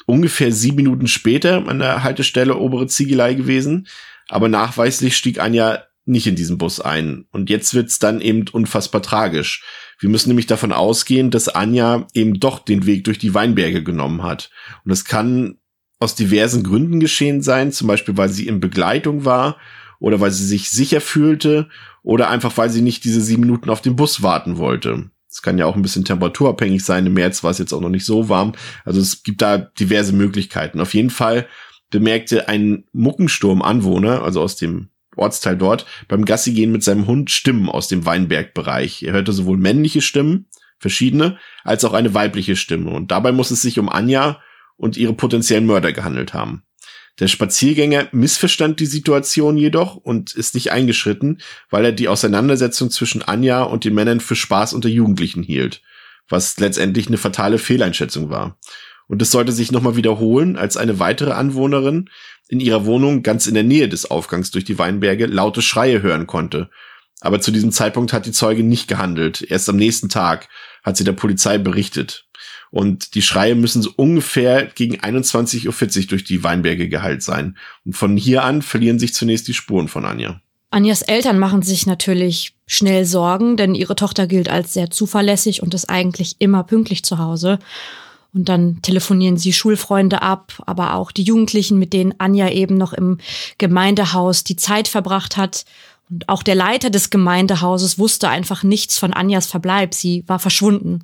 ungefähr 0.06 0.52
sieben 0.54 0.78
Minuten 0.78 1.08
später 1.08 1.68
an 1.68 1.80
der 1.80 2.04
Haltestelle 2.04 2.56
obere 2.56 2.88
Ziegelei 2.88 3.34
gewesen. 3.34 3.88
Aber 4.30 4.48
nachweislich 4.48 5.18
stieg 5.18 5.40
Anja 5.40 5.84
nicht 6.06 6.28
in 6.28 6.36
diesen 6.36 6.58
Bus 6.58 6.80
ein. 6.80 7.26
Und 7.32 7.50
jetzt 7.50 7.74
wird's 7.74 8.00
dann 8.00 8.22
eben 8.22 8.46
unfassbar 8.52 9.02
tragisch. 9.02 9.64
Wir 10.00 10.10
müssen 10.10 10.30
nämlich 10.30 10.48
davon 10.48 10.72
ausgehen, 10.72 11.30
dass 11.30 11.48
Anja 11.48 12.08
eben 12.14 12.40
doch 12.40 12.60
den 12.60 12.86
Weg 12.86 13.04
durch 13.04 13.20
die 13.20 13.34
Weinberge 13.34 13.84
genommen 13.84 14.24
hat. 14.24 14.50
Und 14.84 14.90
das 14.90 15.06
kann 15.06 15.58
aus 16.00 16.16
diversen 16.16 16.64
Gründen 16.64 17.00
geschehen 17.00 17.44
sein, 17.44 17.72
zum 17.72 17.88
Beispiel 17.88 18.18
weil 18.18 18.30
sie 18.30 18.48
in 18.48 18.60
Begleitung 18.60 19.26
war 19.26 19.58
oder 20.00 20.20
weil 20.20 20.32
sie 20.32 20.46
sich 20.46 20.72
sicher 20.72 21.00
fühlte 21.00 21.70
oder 22.02 22.30
einfach 22.30 22.58
weil 22.58 22.72
sie 22.72 22.82
nicht 22.82 23.04
diese 23.04 23.22
sieben 23.22 23.42
Minuten 23.42 23.70
auf 23.70 23.82
den 23.82 23.96
Bus 23.96 24.24
warten 24.24 24.58
wollte. 24.58 25.12
Es 25.30 25.44
kann 25.44 25.58
ja 25.58 25.66
auch 25.66 25.76
ein 25.76 25.84
bisschen 25.84 26.04
temperaturabhängig 26.04 26.84
sein. 26.84 27.06
Im 27.06 27.14
März 27.14 27.44
war 27.44 27.52
es 27.52 27.60
jetzt 27.60 27.72
auch 27.72 27.80
noch 27.80 27.90
nicht 27.90 28.06
so 28.06 28.28
warm. 28.28 28.54
Also 28.84 29.00
es 29.00 29.24
gibt 29.24 29.42
da 29.42 29.58
diverse 29.58 30.12
Möglichkeiten. 30.12 30.82
Auf 30.82 30.94
jeden 30.94 31.12
Fall 31.12 31.48
bemerkte 31.90 32.50
ein 32.50 32.86
Muckensturm-Anwohner, 32.92 34.24
also 34.24 34.42
aus 34.42 34.56
dem 34.56 34.90
Ortsteil 35.16 35.58
dort, 35.58 35.86
beim 36.08 36.26
Gassigehen 36.26 36.72
mit 36.72 36.84
seinem 36.84 37.08
Hund 37.08 37.32
Stimmen 37.32 37.70
aus 37.70 37.88
dem 37.88 38.06
Weinbergbereich. 38.06 39.04
Er 39.04 39.14
hörte 39.14 39.34
sowohl 39.34 39.58
männliche 39.58 40.02
Stimmen, 40.02 40.48
verschiedene, 40.80 41.38
als 41.64 41.86
auch 41.86 41.94
eine 41.94 42.14
weibliche 42.14 42.56
Stimme. 42.56 42.92
Und 42.92 43.12
dabei 43.12 43.32
muss 43.32 43.52
es 43.52 43.62
sich 43.62 43.80
um 43.80 43.88
Anja 43.88 44.42
und 44.78 44.98
ihre 44.98 45.14
potenziellen 45.14 45.66
Mörder 45.66 45.94
gehandelt 45.94 46.34
haben. 46.34 46.64
Der 47.20 47.28
Spaziergänger 47.28 48.08
missverstand 48.14 48.80
die 48.80 48.86
Situation 48.88 49.58
jedoch 49.58 49.96
und 49.96 50.34
ist 50.34 50.56
nicht 50.56 50.72
eingeschritten, 50.72 51.40
weil 51.70 51.86
er 51.86 51.92
die 51.92 52.08
Auseinandersetzung 52.08 52.90
zwischen 52.90 53.22
Anja 53.22 53.64
und 53.64 53.84
den 53.86 53.94
Männern 53.94 54.22
für 54.22 54.36
Spaß 54.36 54.74
unter 54.74 54.90
Jugendlichen 54.90 55.44
hielt, 55.44 55.82
was 56.30 56.58
letztendlich 56.60 57.08
eine 57.08 57.18
fatale 57.18 57.60
Fehleinschätzung 57.60 58.30
war. 58.30 58.58
Und 59.08 59.22
es 59.22 59.30
sollte 59.30 59.52
sich 59.52 59.72
nochmal 59.72 59.98
wiederholen, 59.98 60.56
als 60.56 60.78
eine 60.78 60.98
weitere 60.98 61.32
Anwohnerin 61.32 62.10
in 62.52 62.60
ihrer 62.60 62.86
Wohnung 62.86 63.24
ganz 63.24 63.48
in 63.48 63.54
der 63.54 63.64
Nähe 63.64 63.88
des 63.88 64.12
Aufgangs 64.12 64.52
durch 64.52 64.66
die 64.66 64.78
Weinberge 64.78 65.26
laute 65.26 65.62
Schreie 65.62 66.02
hören 66.02 66.28
konnte. 66.28 66.70
Aber 67.22 67.40
zu 67.40 67.50
diesem 67.50 67.72
Zeitpunkt 67.72 68.12
hat 68.12 68.26
die 68.26 68.34
Zeuge 68.34 68.62
nicht 68.62 68.90
gehandelt. 68.90 69.42
Erst 69.42 69.70
am 69.70 69.78
nächsten 69.78 70.10
Tag 70.10 70.50
hat 70.84 70.98
sie 70.98 71.06
der 71.06 71.14
Polizei 71.14 71.58
berichtet. 71.58 72.28
Und 72.70 73.16
die 73.16 73.22
Schreie 73.22 73.56
müssen 73.56 73.82
so 73.82 73.92
ungefähr 73.96 74.66
gegen 74.66 75.00
21.40 75.00 76.02
Uhr 76.02 76.08
durch 76.08 76.26
die 76.26 76.44
Weinberge 76.44 76.90
geheilt 76.90 77.24
sein. 77.24 77.58
Und 77.86 77.94
von 77.94 78.18
hier 78.18 78.44
an 78.44 78.62
verlieren 78.62 79.00
sich 79.00 79.14
zunächst 79.14 79.48
die 79.48 79.54
Spuren 79.54 79.88
von 79.88 80.04
Anja. 80.04 80.42
Anjas 80.72 81.04
Eltern 81.04 81.40
machen 81.40 81.62
sich 81.62 81.86
natürlich 81.86 82.56
schnell 82.68 83.06
Sorgen, 83.06 83.56
denn 83.56 83.76
ihre 83.76 83.96
Tochter 83.96 84.28
gilt 84.28 84.50
als 84.50 84.74
sehr 84.74 84.90
zuverlässig 84.90 85.64
und 85.64 85.74
ist 85.74 85.90
eigentlich 85.90 86.36
immer 86.40 86.64
pünktlich 86.64 87.04
zu 87.04 87.18
Hause. 87.18 87.60
Und 88.34 88.48
dann 88.48 88.82
telefonieren 88.82 89.38
sie 89.38 89.52
Schulfreunde 89.52 90.22
ab, 90.22 90.54
aber 90.66 90.96
auch 90.96 91.12
die 91.12 91.24
Jugendlichen, 91.24 91.78
mit 91.78 91.92
denen 91.92 92.14
Anja 92.18 92.50
eben 92.50 92.78
noch 92.78 92.94
im 92.94 93.18
Gemeindehaus 93.58 94.44
die 94.44 94.56
Zeit 94.56 94.88
verbracht 94.88 95.36
hat. 95.36 95.66
Und 96.10 96.28
auch 96.28 96.44
der 96.44 96.56
Leiter 96.56 96.90
des 96.90 97.10
Gemeindehauses 97.10 97.98
wusste 97.98 98.28
einfach 98.28 98.64
nichts 98.64 98.98
von 99.00 99.14
Anjas 99.14 99.48
Verbleib. 99.48 99.94
Sie 99.94 100.26
war 100.28 100.40
verschwunden. 100.40 101.04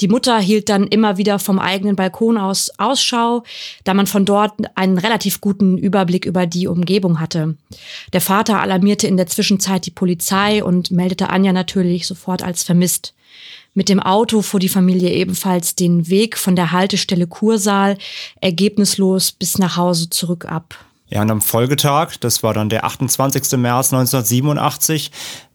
Die 0.00 0.08
Mutter 0.08 0.38
hielt 0.40 0.68
dann 0.68 0.88
immer 0.88 1.18
wieder 1.18 1.38
vom 1.38 1.60
eigenen 1.60 1.94
Balkon 1.94 2.36
aus 2.36 2.70
Ausschau, 2.78 3.44
da 3.84 3.94
man 3.94 4.08
von 4.08 4.24
dort 4.24 4.52
einen 4.74 4.98
relativ 4.98 5.40
guten 5.40 5.78
Überblick 5.78 6.24
über 6.24 6.46
die 6.46 6.66
Umgebung 6.66 7.20
hatte. 7.20 7.56
Der 8.12 8.20
Vater 8.20 8.60
alarmierte 8.60 9.06
in 9.06 9.16
der 9.16 9.28
Zwischenzeit 9.28 9.86
die 9.86 9.92
Polizei 9.92 10.64
und 10.64 10.90
meldete 10.90 11.30
Anja 11.30 11.52
natürlich 11.52 12.08
sofort 12.08 12.42
als 12.42 12.64
vermisst. 12.64 13.14
Mit 13.74 13.88
dem 13.88 13.98
Auto 13.98 14.40
fuhr 14.40 14.60
die 14.60 14.68
Familie 14.68 15.10
ebenfalls 15.10 15.74
den 15.74 16.08
Weg 16.08 16.38
von 16.38 16.54
der 16.54 16.70
Haltestelle 16.70 17.26
Kursaal 17.26 17.98
ergebnislos 18.40 19.32
bis 19.32 19.58
nach 19.58 19.76
Hause 19.76 20.08
zurück 20.10 20.44
ab. 20.44 20.76
Ja, 21.08 21.22
und 21.22 21.30
am 21.30 21.40
Folgetag, 21.40 22.16
das 22.20 22.44
war 22.44 22.54
dann 22.54 22.68
der 22.68 22.84
28. 22.84 23.58
März 23.58 23.92
1987, 23.92 25.10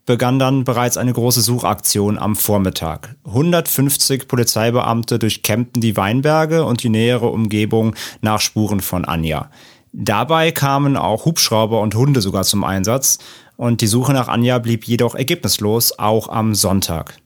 begann 0.06 0.38
dann 0.38 0.66
bereits 0.66 0.98
eine 0.98 1.14
große 1.14 1.42
Suchaktion 1.42 2.18
am 2.18 2.36
Vormittag. 2.36 3.16
150 3.26 4.28
Polizeibeamte 4.28 5.18
durchkämmten 5.18 5.82
die 5.82 5.96
Weinberge 5.96 6.66
und 6.66 6.84
die 6.84 6.90
nähere 6.90 7.28
Umgebung 7.28 7.96
nach 8.22 8.42
Spuren 8.42 8.82
von 8.82 9.06
Anja. 9.06 9.50
Dabei 9.94 10.52
kamen 10.52 10.98
auch 10.98 11.26
Hubschrauber 11.26 11.80
und 11.80 11.96
Hunde 11.96 12.22
sogar 12.22 12.44
zum 12.44 12.64
Einsatz 12.64 13.18
und 13.56 13.82
die 13.82 13.88
Suche 13.88 14.14
nach 14.14 14.28
Anja 14.28 14.60
blieb 14.60 14.86
jedoch 14.86 15.16
ergebnislos, 15.16 15.98
auch 15.98 16.28
am 16.28 16.54
Sonntag. 16.54 17.18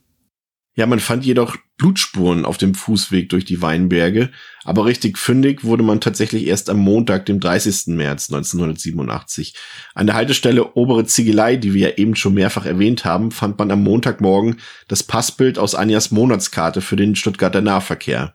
Ja, 0.76 0.88
man 0.88 1.00
fand 1.00 1.24
jedoch 1.24 1.56
Blutspuren 1.78 2.46
auf 2.46 2.58
dem 2.58 2.74
Fußweg 2.74 3.30
durch 3.30 3.46
die 3.46 3.62
Weinberge, 3.62 4.32
aber 4.64 4.86
richtig 4.86 5.20
fündig 5.20 5.64
wurde 5.64 5.84
man 5.84 6.02
tatsächlich 6.02 6.48
erst 6.48 6.70
am 6.70 6.80
Montag, 6.80 7.28
dem 7.28 7.40
30. 7.40 7.96
März 7.96 8.32
1987. 8.32 9.54
An 9.94 10.08
der 10.08 10.16
Haltestelle 10.16 10.74
Obere 10.74 11.06
Ziegelei, 11.06 11.58
die 11.58 11.74
wir 11.74 11.90
ja 11.90 11.98
eben 11.98 12.16
schon 12.16 12.34
mehrfach 12.34 12.66
erwähnt 12.66 13.06
haben, 13.06 13.30
fand 13.30 13.60
man 13.60 13.70
am 13.70 13.84
Montagmorgen 13.84 14.62
das 14.88 15.04
Passbild 15.04 15.60
aus 15.60 15.76
Anjas 15.76 16.10
Monatskarte 16.10 16.82
für 16.82 16.96
den 16.96 17.16
Stuttgarter 17.16 17.62
Nahverkehr. 17.62 18.34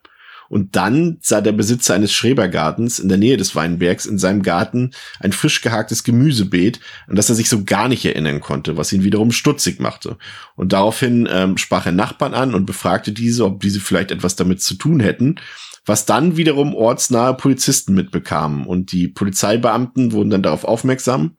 Und 0.49 0.75
dann 0.75 1.17
sah 1.21 1.41
der 1.41 1.51
Besitzer 1.51 1.93
eines 1.93 2.11
Schrebergartens 2.11 2.99
in 2.99 3.07
der 3.07 3.19
Nähe 3.19 3.37
des 3.37 3.55
Weinbergs 3.55 4.05
in 4.05 4.17
seinem 4.17 4.41
Garten 4.41 4.91
ein 5.19 5.31
frisch 5.31 5.61
gehaktes 5.61 6.03
Gemüsebeet, 6.03 6.79
an 7.07 7.15
das 7.15 7.29
er 7.29 7.35
sich 7.35 7.49
so 7.49 7.63
gar 7.63 7.87
nicht 7.87 8.03
erinnern 8.03 8.41
konnte, 8.41 8.75
was 8.75 8.91
ihn 8.91 9.03
wiederum 9.03 9.31
stutzig 9.31 9.79
machte. 9.79 10.17
Und 10.55 10.73
daraufhin 10.73 11.29
ähm, 11.31 11.57
sprach 11.57 11.85
er 11.85 11.91
Nachbarn 11.91 12.33
an 12.33 12.55
und 12.55 12.65
befragte 12.65 13.11
diese, 13.11 13.45
ob 13.45 13.61
diese 13.61 13.79
vielleicht 13.79 14.11
etwas 14.11 14.35
damit 14.35 14.61
zu 14.61 14.75
tun 14.75 14.99
hätten 14.99 15.39
was 15.85 16.05
dann 16.05 16.37
wiederum 16.37 16.75
ortsnahe 16.75 17.33
Polizisten 17.35 17.95
mitbekamen. 17.95 18.65
Und 18.65 18.91
die 18.91 19.07
Polizeibeamten 19.07 20.11
wurden 20.11 20.29
dann 20.29 20.43
darauf 20.43 20.63
aufmerksam 20.63 21.35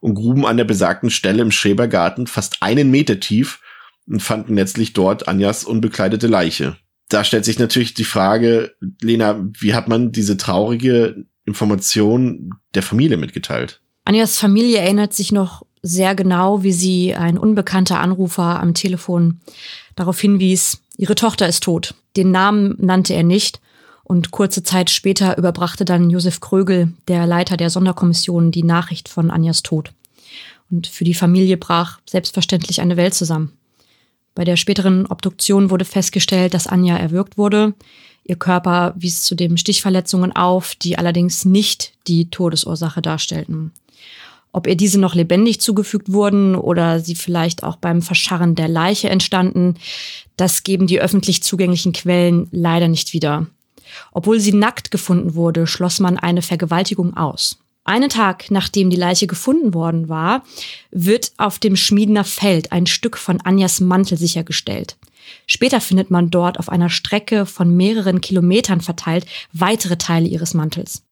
und 0.00 0.14
gruben 0.14 0.44
an 0.44 0.56
der 0.56 0.64
besagten 0.64 1.08
Stelle 1.08 1.40
im 1.40 1.52
Schrebergarten 1.52 2.26
fast 2.26 2.62
einen 2.62 2.90
Meter 2.90 3.20
tief 3.20 3.60
und 4.08 4.20
fanden 4.20 4.56
letztlich 4.56 4.92
dort 4.92 5.28
Anjas 5.28 5.64
unbekleidete 5.64 6.26
Leiche 6.26 6.76
da 7.12 7.24
stellt 7.24 7.44
sich 7.44 7.58
natürlich 7.58 7.94
die 7.94 8.04
Frage, 8.04 8.74
Lena, 9.00 9.44
wie 9.58 9.74
hat 9.74 9.88
man 9.88 10.12
diese 10.12 10.36
traurige 10.36 11.26
Information 11.44 12.54
der 12.74 12.82
Familie 12.82 13.16
mitgeteilt? 13.16 13.80
Anjas 14.04 14.38
Familie 14.38 14.78
erinnert 14.78 15.12
sich 15.12 15.32
noch 15.32 15.64
sehr 15.82 16.14
genau, 16.14 16.62
wie 16.62 16.72
sie 16.72 17.14
ein 17.14 17.38
unbekannter 17.38 18.00
Anrufer 18.00 18.60
am 18.60 18.74
Telefon 18.74 19.40
darauf 19.96 20.20
hinwies, 20.20 20.82
ihre 20.96 21.14
Tochter 21.14 21.48
ist 21.48 21.64
tot. 21.64 21.94
Den 22.16 22.30
Namen 22.30 22.76
nannte 22.78 23.14
er 23.14 23.24
nicht 23.24 23.60
und 24.04 24.30
kurze 24.30 24.62
Zeit 24.62 24.90
später 24.90 25.36
überbrachte 25.38 25.84
dann 25.84 26.10
Josef 26.10 26.40
Krögel, 26.40 26.92
der 27.08 27.26
Leiter 27.26 27.56
der 27.56 27.70
Sonderkommission, 27.70 28.50
die 28.50 28.62
Nachricht 28.62 29.08
von 29.08 29.30
Anjas 29.30 29.62
Tod. 29.62 29.92
Und 30.70 30.86
für 30.86 31.04
die 31.04 31.14
Familie 31.14 31.56
brach 31.56 32.00
selbstverständlich 32.08 32.80
eine 32.80 32.96
Welt 32.96 33.14
zusammen. 33.14 33.52
Bei 34.34 34.44
der 34.44 34.56
späteren 34.56 35.06
Obduktion 35.06 35.70
wurde 35.70 35.84
festgestellt, 35.84 36.54
dass 36.54 36.66
Anja 36.66 36.96
erwürgt 36.96 37.36
wurde. 37.36 37.74
Ihr 38.24 38.36
Körper 38.36 38.94
wies 38.96 39.22
zudem 39.22 39.56
Stichverletzungen 39.56 40.32
auf, 40.32 40.74
die 40.74 40.96
allerdings 40.96 41.44
nicht 41.44 41.92
die 42.06 42.30
Todesursache 42.30 43.02
darstellten. 43.02 43.72
Ob 44.52 44.66
ihr 44.66 44.76
diese 44.76 45.00
noch 45.00 45.14
lebendig 45.14 45.60
zugefügt 45.60 46.12
wurden 46.12 46.54
oder 46.54 47.00
sie 47.00 47.14
vielleicht 47.14 47.62
auch 47.62 47.76
beim 47.76 48.02
Verscharren 48.02 48.54
der 48.54 48.68
Leiche 48.68 49.08
entstanden, 49.08 49.76
das 50.36 50.62
geben 50.62 50.86
die 50.86 51.00
öffentlich 51.00 51.42
zugänglichen 51.42 51.92
Quellen 51.92 52.48
leider 52.52 52.88
nicht 52.88 53.14
wieder. 53.14 53.46
Obwohl 54.12 54.40
sie 54.40 54.52
nackt 54.52 54.90
gefunden 54.90 55.34
wurde, 55.34 55.66
schloss 55.66 56.00
man 56.00 56.18
eine 56.18 56.42
Vergewaltigung 56.42 57.16
aus. 57.16 57.61
Einen 57.84 58.08
Tag 58.08 58.50
nachdem 58.50 58.90
die 58.90 58.96
Leiche 58.96 59.26
gefunden 59.26 59.74
worden 59.74 60.08
war, 60.08 60.44
wird 60.90 61.32
auf 61.36 61.58
dem 61.58 61.74
Schmiedener 61.76 62.24
Feld 62.24 62.70
ein 62.70 62.86
Stück 62.86 63.18
von 63.18 63.40
Anjas 63.40 63.80
Mantel 63.80 64.16
sichergestellt. 64.16 64.96
Später 65.46 65.80
findet 65.80 66.10
man 66.10 66.30
dort 66.30 66.58
auf 66.58 66.68
einer 66.68 66.90
Strecke 66.90 67.46
von 67.46 67.76
mehreren 67.76 68.20
Kilometern 68.20 68.80
verteilt 68.80 69.26
weitere 69.52 69.96
Teile 69.96 70.28
ihres 70.28 70.54
Mantels. 70.54 71.02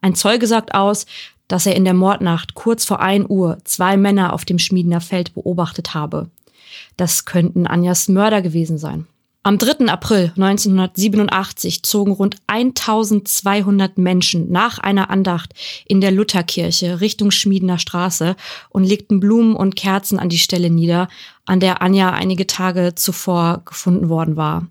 Ein 0.00 0.14
Zeuge 0.14 0.46
sagt 0.46 0.74
aus, 0.74 1.06
dass 1.46 1.66
er 1.66 1.76
in 1.76 1.84
der 1.84 1.94
Mordnacht 1.94 2.54
kurz 2.54 2.84
vor 2.84 3.00
1 3.00 3.26
Uhr 3.28 3.58
zwei 3.64 3.96
Männer 3.96 4.32
auf 4.32 4.44
dem 4.44 4.58
Schmiedener 4.58 5.00
Feld 5.00 5.34
beobachtet 5.34 5.94
habe. 5.94 6.30
Das 6.96 7.24
könnten 7.24 7.66
Anjas 7.66 8.08
Mörder 8.08 8.42
gewesen 8.42 8.78
sein. 8.78 9.06
Am 9.42 9.56
3. 9.56 9.86
April 9.86 10.32
1987 10.36 11.82
zogen 11.82 12.12
rund 12.12 12.36
1200 12.46 13.96
Menschen 13.96 14.52
nach 14.52 14.78
einer 14.78 15.08
Andacht 15.08 15.54
in 15.86 16.02
der 16.02 16.10
Lutherkirche 16.10 17.00
Richtung 17.00 17.30
Schmiedener 17.30 17.78
Straße 17.78 18.36
und 18.68 18.84
legten 18.84 19.18
Blumen 19.18 19.56
und 19.56 19.76
Kerzen 19.76 20.18
an 20.18 20.28
die 20.28 20.38
Stelle 20.38 20.68
nieder, 20.68 21.08
an 21.46 21.58
der 21.58 21.80
Anja 21.80 22.10
einige 22.10 22.46
Tage 22.46 22.94
zuvor 22.94 23.62
gefunden 23.64 24.10
worden 24.10 24.36
war. 24.36 24.66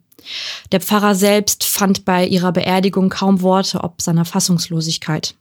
Der 0.72 0.82
Pfarrer 0.82 1.16
selbst 1.16 1.64
fand 1.64 2.06
bei 2.06 2.28
ihrer 2.28 2.52
Beerdigung 2.52 3.10
kaum 3.10 3.42
Worte 3.42 3.84
ob 3.84 4.04
seiner 4.04 4.26
Fassungslosigkeit. 4.26 5.34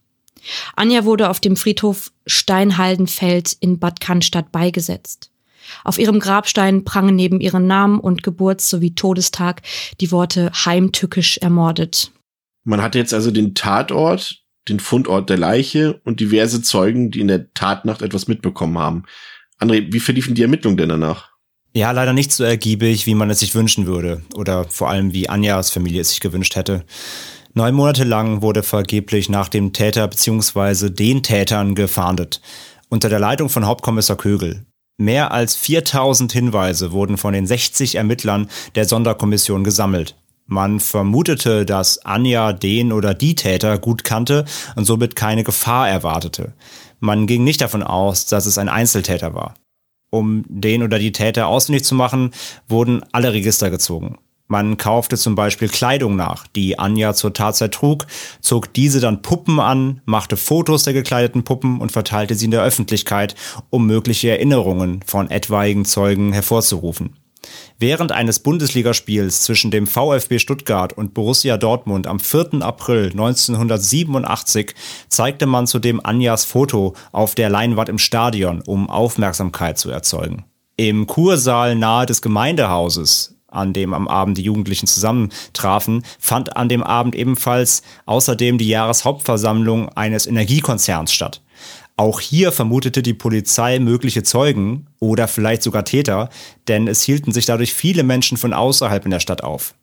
Anja 0.75 1.05
wurde 1.05 1.29
auf 1.29 1.39
dem 1.39 1.55
Friedhof 1.55 2.11
Steinhaldenfeld 2.25 3.57
in 3.59 3.77
Bad 3.77 3.99
Cannstatt 3.99 4.51
beigesetzt. 4.51 5.29
Auf 5.83 5.97
ihrem 5.97 6.19
Grabstein 6.19 6.83
prangen 6.83 7.15
neben 7.15 7.39
ihren 7.39 7.67
Namen 7.67 7.99
und 7.99 8.23
Geburts- 8.23 8.69
sowie 8.69 8.95
Todestag 8.95 9.61
die 10.01 10.11
Worte 10.11 10.51
heimtückisch 10.53 11.37
ermordet. 11.37 12.11
Man 12.63 12.81
hatte 12.81 12.97
jetzt 12.97 13.13
also 13.13 13.31
den 13.31 13.55
Tatort, 13.55 14.41
den 14.67 14.79
Fundort 14.79 15.29
der 15.29 15.37
Leiche 15.37 15.99
und 16.03 16.19
diverse 16.19 16.61
Zeugen, 16.61 17.11
die 17.11 17.21
in 17.21 17.27
der 17.27 17.53
Tatnacht 17.53 18.01
etwas 18.01 18.27
mitbekommen 18.27 18.77
haben. 18.77 19.03
André, 19.59 19.91
wie 19.91 19.99
verliefen 19.99 20.35
die 20.35 20.43
Ermittlungen 20.43 20.77
denn 20.77 20.89
danach? 20.89 21.29
Ja, 21.73 21.91
leider 21.91 22.13
nicht 22.13 22.31
so 22.31 22.43
ergiebig, 22.43 23.05
wie 23.05 23.15
man 23.15 23.29
es 23.29 23.39
sich 23.39 23.53
wünschen 23.53 23.85
würde. 23.85 24.23
Oder 24.35 24.65
vor 24.65 24.89
allem, 24.89 25.13
wie 25.13 25.29
Anjas 25.29 25.69
Familie 25.69 26.01
es 26.01 26.09
sich 26.09 26.19
gewünscht 26.19 26.55
hätte. 26.55 26.83
Neun 27.53 27.75
Monate 27.75 28.03
lang 28.03 28.41
wurde 28.41 28.63
vergeblich 28.63 29.29
nach 29.29 29.49
dem 29.49 29.73
Täter 29.73 30.07
bzw. 30.07 30.89
den 30.89 31.23
Tätern 31.23 31.75
gefahndet. 31.75 32.41
Unter 32.89 33.09
der 33.09 33.19
Leitung 33.19 33.49
von 33.49 33.65
Hauptkommissar 33.65 34.17
Kögel. 34.17 34.65
Mehr 35.01 35.31
als 35.31 35.55
4000 35.55 36.29
Hinweise 36.33 36.91
wurden 36.91 37.15
von 37.15 37.33
den 37.33 37.47
60 37.47 37.95
Ermittlern 37.95 38.49
der 38.75 38.83
Sonderkommission 38.83 39.63
gesammelt. 39.63 40.17
Man 40.45 40.81
vermutete, 40.81 41.65
dass 41.65 41.99
Anja 42.05 42.51
den 42.51 42.91
oder 42.91 43.13
die 43.13 43.33
Täter 43.33 43.77
gut 43.77 44.03
kannte 44.03 44.43
und 44.75 44.83
somit 44.83 45.15
keine 45.15 45.45
Gefahr 45.45 45.87
erwartete. 45.87 46.51
Man 46.99 47.27
ging 47.27 47.45
nicht 47.45 47.61
davon 47.61 47.81
aus, 47.81 48.25
dass 48.25 48.45
es 48.45 48.57
ein 48.57 48.67
Einzeltäter 48.67 49.33
war. 49.33 49.53
Um 50.09 50.43
den 50.49 50.83
oder 50.83 50.99
die 50.99 51.13
Täter 51.13 51.47
ausfindig 51.47 51.85
zu 51.85 51.95
machen, 51.95 52.31
wurden 52.67 53.01
alle 53.13 53.31
Register 53.31 53.69
gezogen. 53.69 54.17
Man 54.51 54.77
kaufte 54.77 55.15
zum 55.15 55.35
Beispiel 55.35 55.69
Kleidung 55.69 56.15
nach, 56.15 56.47
die 56.47 56.79
Anja 56.79 57.13
zur 57.13 57.33
Tatzeit 57.33 57.71
trug, 57.71 58.07
zog 58.41 58.73
diese 58.73 58.99
dann 58.99 59.21
Puppen 59.21 59.59
an, 59.59 60.01
machte 60.05 60.37
Fotos 60.37 60.83
der 60.83 60.93
gekleideten 60.93 61.43
Puppen 61.43 61.79
und 61.79 61.91
verteilte 61.91 62.33
sie 62.33 62.45
in 62.45 62.51
der 62.51 62.63
Öffentlichkeit, 62.63 63.35
um 63.69 63.85
mögliche 63.85 64.31
Erinnerungen 64.31 65.01
von 65.05 65.29
etwaigen 65.29 65.85
Zeugen 65.85 66.33
hervorzurufen. 66.33 67.15
Während 67.77 68.11
eines 68.11 68.39
Bundesligaspiels 68.39 69.43
zwischen 69.43 69.69
dem 69.69 69.85
VfB 69.85 70.39
Stuttgart 70.39 70.93
und 70.93 71.13
Borussia 71.13 71.57
Dortmund 71.57 72.07
am 72.07 72.19
4. 72.19 72.61
April 72.61 73.11
1987 73.11 74.73
zeigte 75.09 75.45
man 75.45 75.67
zudem 75.67 76.03
Anjas 76.03 76.43
Foto 76.43 76.95
auf 77.11 77.35
der 77.35 77.51
Leinwand 77.51 77.87
im 77.87 77.99
Stadion, 77.99 78.61
um 78.65 78.89
Aufmerksamkeit 78.89 79.77
zu 79.77 79.91
erzeugen. 79.91 80.45
Im 80.75 81.05
Kursaal 81.05 81.75
nahe 81.75 82.07
des 82.07 82.23
Gemeindehauses 82.23 83.38
an 83.51 83.73
dem 83.73 83.93
am 83.93 84.07
Abend 84.07 84.37
die 84.37 84.43
Jugendlichen 84.43 84.87
zusammentrafen, 84.87 86.03
fand 86.19 86.55
an 86.57 86.69
dem 86.69 86.83
Abend 86.83 87.15
ebenfalls 87.15 87.81
außerdem 88.05 88.57
die 88.57 88.67
Jahreshauptversammlung 88.67 89.89
eines 89.89 90.27
Energiekonzerns 90.27 91.11
statt. 91.13 91.41
Auch 91.97 92.21
hier 92.21 92.53
vermutete 92.53 93.03
die 93.03 93.13
Polizei 93.13 93.77
mögliche 93.79 94.23
Zeugen 94.23 94.87
oder 94.99 95.27
vielleicht 95.27 95.63
sogar 95.63 95.83
Täter, 95.83 96.29
denn 96.69 96.87
es 96.87 97.03
hielten 97.03 97.33
sich 97.33 97.45
dadurch 97.45 97.73
viele 97.73 98.03
Menschen 98.03 98.37
von 98.37 98.53
außerhalb 98.53 99.03
in 99.03 99.11
der 99.11 99.19
Stadt 99.19 99.43
auf. 99.43 99.75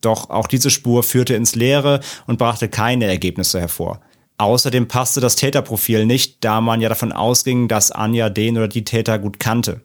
Doch 0.00 0.30
auch 0.30 0.48
diese 0.48 0.70
Spur 0.70 1.02
führte 1.02 1.34
ins 1.34 1.54
Leere 1.54 2.00
und 2.26 2.38
brachte 2.38 2.68
keine 2.68 3.04
Ergebnisse 3.04 3.60
hervor. 3.60 4.00
Außerdem 4.38 4.88
passte 4.88 5.20
das 5.20 5.36
Täterprofil 5.36 6.06
nicht, 6.06 6.42
da 6.44 6.60
man 6.60 6.80
ja 6.80 6.88
davon 6.88 7.12
ausging, 7.12 7.68
dass 7.68 7.92
Anja 7.92 8.30
den 8.30 8.56
oder 8.56 8.68
die 8.68 8.84
Täter 8.84 9.18
gut 9.18 9.38
kannte. 9.38 9.82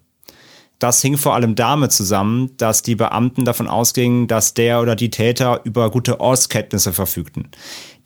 Das 0.80 1.02
hing 1.02 1.18
vor 1.18 1.36
allem 1.36 1.56
damit 1.56 1.94
zusammen, 1.94 2.52
dass 2.58 2.82
die 2.82 2.96
Beamten 2.96 3.46
davon 3.46 3.68
ausgingen, 3.68 4.28
dass 4.28 4.54
der 4.54 4.82
oder 4.82 4.96
die 4.96 5.10
Täter 5.10 5.62
über 5.64 5.90
gute 5.90 6.20
Ortskenntnisse 6.20 6.92
verfügten. 6.92 7.48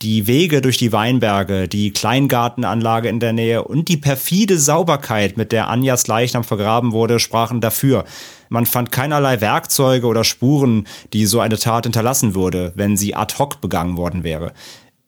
Die 0.02 0.28
Wege 0.28 0.62
durch 0.62 0.78
die 0.78 0.94
Weinberge, 0.94 1.68
die 1.68 1.92
Kleingartenanlage 1.92 3.10
in 3.10 3.20
der 3.20 3.34
Nähe 3.34 3.64
und 3.64 3.90
die 3.90 3.98
perfide 3.98 4.58
Sauberkeit, 4.58 5.36
mit 5.36 5.52
der 5.52 5.68
Anjas 5.68 6.08
Leichnam 6.08 6.44
vergraben 6.44 6.92
wurde, 6.92 7.20
sprachen 7.20 7.60
dafür. 7.60 8.06
Man 8.50 8.66
fand 8.66 8.92
keinerlei 8.92 9.42
Werkzeuge 9.42 10.08
oder 10.08 10.24
Spuren, 10.24 10.88
die 11.12 11.26
so 11.26 11.40
eine 11.40 11.58
Tat 11.58 11.86
hinterlassen 11.86 12.34
würde, 12.34 12.72
wenn 12.76 12.98
sie 12.98 13.16
ad 13.16 13.36
hoc 13.40 13.62
begangen 13.62 13.98
worden 13.98 14.24
wäre. 14.24 14.54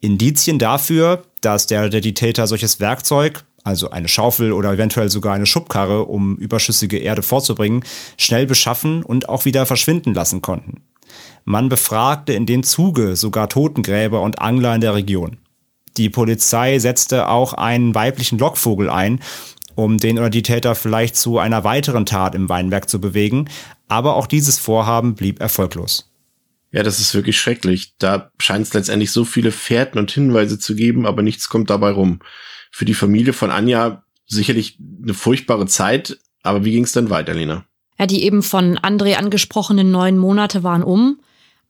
Indizien 0.00 0.58
dafür, 0.58 1.22
dass 1.40 1.68
der 1.68 1.86
oder 1.86 2.00
die 2.00 2.14
Täter 2.14 2.46
solches 2.46 2.80
Werkzeug, 2.80 3.44
also 3.64 3.90
eine 3.90 4.08
Schaufel 4.08 4.52
oder 4.52 4.72
eventuell 4.72 5.10
sogar 5.10 5.34
eine 5.34 5.46
Schubkarre, 5.46 6.04
um 6.04 6.36
überschüssige 6.36 6.98
Erde 6.98 7.22
vorzubringen, 7.22 7.84
schnell 8.18 8.46
beschaffen 8.46 9.02
und 9.02 9.28
auch 9.28 9.44
wieder 9.44 9.66
verschwinden 9.66 10.14
lassen 10.14 10.42
konnten. 10.42 10.82
Man 11.44 11.68
befragte 11.68 12.32
in 12.32 12.46
dem 12.46 12.62
Zuge 12.62 13.16
sogar 13.16 13.48
Totengräber 13.48 14.22
und 14.22 14.40
Angler 14.40 14.74
in 14.74 14.80
der 14.80 14.94
Region. 14.94 15.38
Die 15.96 16.08
Polizei 16.08 16.78
setzte 16.78 17.28
auch 17.28 17.52
einen 17.52 17.94
weiblichen 17.94 18.38
Lockvogel 18.38 18.88
ein, 18.88 19.20
um 19.74 19.98
den 19.98 20.18
oder 20.18 20.30
die 20.30 20.42
Täter 20.42 20.74
vielleicht 20.74 21.16
zu 21.16 21.38
einer 21.38 21.64
weiteren 21.64 22.06
Tat 22.06 22.34
im 22.34 22.48
Weinberg 22.48 22.88
zu 22.88 23.00
bewegen, 23.00 23.48
aber 23.88 24.16
auch 24.16 24.26
dieses 24.26 24.58
Vorhaben 24.58 25.14
blieb 25.14 25.40
erfolglos. 25.40 26.08
Ja, 26.70 26.82
das 26.82 27.00
ist 27.00 27.14
wirklich 27.14 27.38
schrecklich. 27.38 27.94
Da 27.98 28.30
scheint 28.38 28.66
es 28.66 28.72
letztendlich 28.72 29.12
so 29.12 29.26
viele 29.26 29.52
Fährten 29.52 29.98
und 29.98 30.10
Hinweise 30.10 30.58
zu 30.58 30.74
geben, 30.74 31.04
aber 31.04 31.22
nichts 31.22 31.50
kommt 31.50 31.68
dabei 31.68 31.90
rum 31.90 32.20
für 32.72 32.84
die 32.84 32.94
Familie 32.94 33.32
von 33.32 33.52
Anja 33.52 34.02
sicherlich 34.26 34.78
eine 35.02 35.14
furchtbare 35.14 35.66
Zeit. 35.66 36.18
Aber 36.42 36.64
wie 36.64 36.72
ging 36.72 36.84
es 36.84 36.92
dann 36.92 37.10
weiter, 37.10 37.34
Lena? 37.34 37.64
Ja, 37.98 38.06
die 38.06 38.24
eben 38.24 38.42
von 38.42 38.78
André 38.78 39.14
angesprochenen 39.14 39.92
neun 39.92 40.18
Monate 40.18 40.64
waren 40.64 40.82
um. 40.82 41.20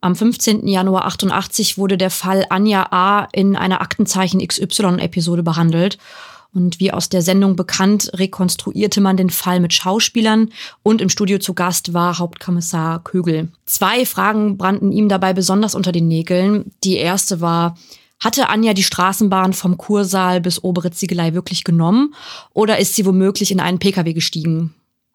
Am 0.01 0.17
15. 0.17 0.67
Januar 0.67 1.05
88 1.07 1.77
wurde 1.77 1.99
der 1.99 2.11
Fall 2.11 2.47
Anja 2.49 2.87
A. 2.91 3.29
in 3.33 3.57
einer 3.57 3.83
Aktenzeichen 3.83 4.47
XY-Episode 4.47 5.43
behandelt. 5.43 5.99
Und 6.55 6.81
wie 6.81 6.93
aus 6.93 7.09
der 7.09 7.23
Sendung 7.23 7.57
bekannt, 7.57 8.11
rekonstruierte 8.15 9.01
man 9.01 9.17
den 9.17 9.31
Fall 9.31 9.59
mit 9.59 9.73
Schauspielern 9.73 10.51
und 10.83 11.01
im 11.01 11.09
Studio 11.09 11.39
zu 11.39 11.55
Gast 11.55 11.95
war 11.95 12.19
Hauptkommissar 12.19 13.03
Kögel. 13.03 13.49
Zwei 13.65 14.05
Fragen 14.05 14.59
brannten 14.59 14.93
ihm 14.93 15.09
dabei 15.09 15.33
besonders 15.33 15.75
unter 15.75 15.93
den 15.93 16.09
Nägeln. 16.09 16.73
Die 16.85 16.97
erste 16.97 17.41
war, 17.41 17.77
hatte 18.23 18.49
Anja 18.49 18.73
die 18.73 18.85
Straßenbahn 18.85 19.53
vom 19.53 19.77
Kursaal 19.77 20.41
bis 20.41 20.63
Obere 20.63 20.93
Ziegelei 20.93 21.35
wirklich 21.35 21.65
genommen 21.65 22.15
oder 22.55 22.79
ist 22.79 22.95
sie 22.95 23.05
womöglich 23.05 23.51
in 23.51 23.61
einen 23.61 23.81
Pkw 23.81 24.13
gestiegen? 24.13 24.73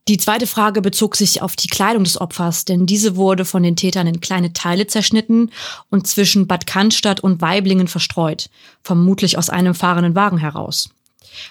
Die 0.09 0.17
zweite 0.17 0.47
Frage 0.47 0.81
bezog 0.81 1.15
sich 1.15 1.41
auf 1.41 1.55
die 1.55 1.67
Kleidung 1.67 2.03
des 2.03 2.19
Opfers, 2.19 2.63
denn 2.63 2.85
diese 2.85 3.15
wurde 3.15 3.43
von 3.43 3.63
den 3.63 3.75
Tätern 3.75 4.07
in 4.07 4.21
kleine 4.21 4.53
Teile 4.53 4.87
zerschnitten 4.87 5.51
und 5.89 6.07
zwischen 6.07 6.47
Bad 6.47 6.65
Cannstatt 6.65 7.19
und 7.21 7.41
Weiblingen 7.41 7.87
verstreut, 7.87 8.49
vermutlich 8.83 9.37
aus 9.37 9.49
einem 9.49 9.73
fahrenden 9.73 10.15
Wagen 10.15 10.37
heraus. 10.37 10.89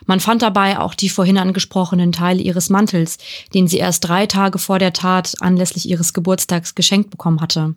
Man 0.05 0.21
fand 0.21 0.43
dabei 0.43 0.79
auch 0.79 0.95
die 0.95 1.09
vorhin 1.09 1.39
angesprochenen 1.39 2.13
Teile 2.13 2.43
ihres 2.43 2.71
Mantels, 2.71 3.19
den 3.55 3.69
sie 3.69 3.79
erst 3.79 4.05
drei 4.07 4.27
Tage 4.27 4.59
vor 4.59 4.79
der 4.79 4.93
Tat 4.93 5.35
anlässlich 5.41 5.89
ihres 5.89 6.13
Geburtstags 6.13 6.75
geschenkt 6.75 7.11
bekommen 7.11 7.41
hatte. 7.41 7.75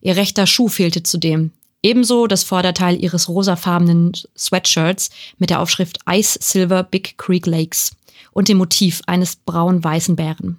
Ihr 0.00 0.16
rechter 0.16 0.46
Schuh 0.46 0.68
fehlte 0.68 1.02
zudem, 1.02 1.52
Ebenso 1.82 2.26
das 2.26 2.44
Vorderteil 2.44 3.02
ihres 3.02 3.28
rosafarbenen 3.28 4.12
Sweatshirts 4.36 5.10
mit 5.38 5.50
der 5.50 5.60
Aufschrift 5.60 5.98
Ice 6.08 6.38
Silver 6.40 6.82
Big 6.82 7.16
Creek 7.16 7.46
Lakes 7.46 7.96
und 8.32 8.48
dem 8.48 8.58
Motiv 8.58 9.00
eines 9.06 9.36
braun-weißen 9.36 10.16
Bären. 10.16 10.58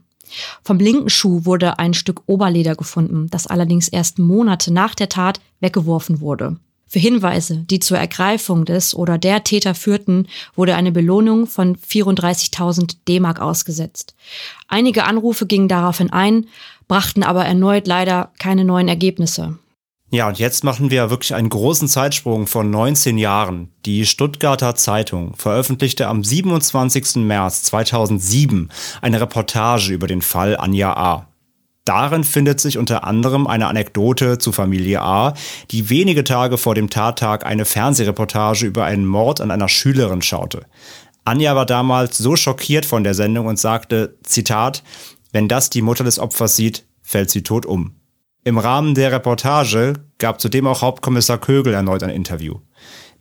Vom 0.63 0.79
linken 0.79 1.09
Schuh 1.09 1.45
wurde 1.45 1.77
ein 1.77 1.93
Stück 1.93 2.23
Oberleder 2.25 2.75
gefunden, 2.75 3.27
das 3.29 3.47
allerdings 3.47 3.87
erst 3.87 4.17
Monate 4.17 4.73
nach 4.73 4.95
der 4.95 5.09
Tat 5.09 5.41
weggeworfen 5.59 6.21
wurde. 6.21 6.57
Für 6.87 6.99
Hinweise, 6.99 7.63
die 7.69 7.79
zur 7.79 7.97
Ergreifung 7.97 8.65
des 8.65 8.93
oder 8.93 9.17
der 9.17 9.45
Täter 9.45 9.75
führten, 9.75 10.27
wurde 10.55 10.75
eine 10.75 10.91
Belohnung 10.91 11.47
von 11.47 11.77
34.000 11.77 12.97
D-Mark 13.07 13.39
ausgesetzt. 13.39 14.13
Einige 14.67 15.05
Anrufe 15.05 15.45
gingen 15.45 15.69
daraufhin 15.69 16.11
ein, 16.11 16.47
brachten 16.89 17.23
aber 17.23 17.45
erneut 17.45 17.87
leider 17.87 18.31
keine 18.39 18.65
neuen 18.65 18.89
Ergebnisse. 18.89 19.57
Ja, 20.13 20.27
und 20.27 20.39
jetzt 20.39 20.65
machen 20.65 20.91
wir 20.91 21.09
wirklich 21.09 21.33
einen 21.35 21.47
großen 21.47 21.87
Zeitsprung 21.87 22.45
von 22.45 22.69
19 22.69 23.17
Jahren. 23.17 23.69
Die 23.85 24.05
Stuttgarter 24.05 24.75
Zeitung 24.75 25.35
veröffentlichte 25.37 26.07
am 26.07 26.21
27. 26.21 27.15
März 27.23 27.63
2007 27.63 28.69
eine 29.01 29.21
Reportage 29.21 29.93
über 29.93 30.07
den 30.07 30.21
Fall 30.21 30.57
Anja 30.57 30.97
A. 30.97 31.27
Darin 31.85 32.25
findet 32.25 32.59
sich 32.59 32.77
unter 32.77 33.05
anderem 33.05 33.47
eine 33.47 33.67
Anekdote 33.67 34.37
zu 34.37 34.51
Familie 34.51 35.01
A, 35.01 35.33
die 35.71 35.89
wenige 35.89 36.25
Tage 36.25 36.57
vor 36.57 36.75
dem 36.75 36.89
Tattag 36.89 37.45
eine 37.45 37.63
Fernsehreportage 37.63 38.65
über 38.65 38.83
einen 38.83 39.05
Mord 39.05 39.39
an 39.39 39.49
einer 39.49 39.69
Schülerin 39.69 40.21
schaute. 40.21 40.65
Anja 41.23 41.55
war 41.55 41.65
damals 41.65 42.17
so 42.17 42.35
schockiert 42.35 42.85
von 42.85 43.05
der 43.05 43.13
Sendung 43.13 43.47
und 43.47 43.57
sagte, 43.57 44.17
Zitat, 44.23 44.83
wenn 45.31 45.47
das 45.47 45.69
die 45.69 45.81
Mutter 45.81 46.03
des 46.03 46.19
Opfers 46.19 46.57
sieht, 46.57 46.85
fällt 47.01 47.29
sie 47.29 47.43
tot 47.43 47.65
um. 47.65 48.00
Im 48.43 48.57
Rahmen 48.57 48.95
der 48.95 49.11
Reportage 49.11 49.93
gab 50.17 50.41
zudem 50.41 50.65
auch 50.65 50.81
Hauptkommissar 50.81 51.37
Kögel 51.37 51.75
erneut 51.75 52.01
ein 52.01 52.09
Interview. 52.09 52.55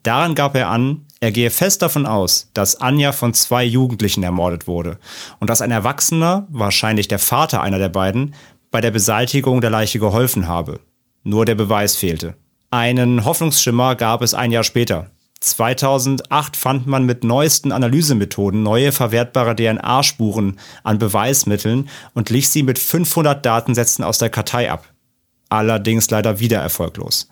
Daran 0.02 0.34
gab 0.34 0.56
er 0.56 0.70
an, 0.70 1.04
er 1.20 1.30
gehe 1.30 1.50
fest 1.50 1.82
davon 1.82 2.06
aus, 2.06 2.48
dass 2.54 2.80
Anja 2.80 3.12
von 3.12 3.34
zwei 3.34 3.62
Jugendlichen 3.62 4.22
ermordet 4.22 4.66
wurde 4.66 4.98
und 5.38 5.50
dass 5.50 5.60
ein 5.60 5.72
Erwachsener, 5.72 6.46
wahrscheinlich 6.48 7.06
der 7.06 7.18
Vater 7.18 7.60
einer 7.60 7.78
der 7.78 7.90
beiden, 7.90 8.34
bei 8.70 8.80
der 8.80 8.92
Beseitigung 8.92 9.60
der 9.60 9.68
Leiche 9.68 9.98
geholfen 9.98 10.48
habe. 10.48 10.80
Nur 11.22 11.44
der 11.44 11.54
Beweis 11.54 11.96
fehlte. 11.96 12.36
Einen 12.70 13.26
Hoffnungsschimmer 13.26 13.96
gab 13.96 14.22
es 14.22 14.32
ein 14.32 14.52
Jahr 14.52 14.64
später. 14.64 15.10
2008 15.40 16.56
fand 16.56 16.86
man 16.86 17.04
mit 17.04 17.24
neuesten 17.24 17.72
Analysemethoden 17.72 18.62
neue 18.62 18.90
verwertbare 18.90 19.54
DNA-Spuren 19.54 20.58
an 20.82 20.98
Beweismitteln 20.98 21.90
und 22.14 22.28
glich 22.28 22.48
sie 22.48 22.62
mit 22.62 22.78
500 22.78 23.44
Datensätzen 23.44 24.02
aus 24.02 24.16
der 24.16 24.30
Kartei 24.30 24.70
ab 24.70 24.89
allerdings 25.50 26.08
leider 26.10 26.40
wieder 26.40 26.60
erfolglos. 26.60 27.28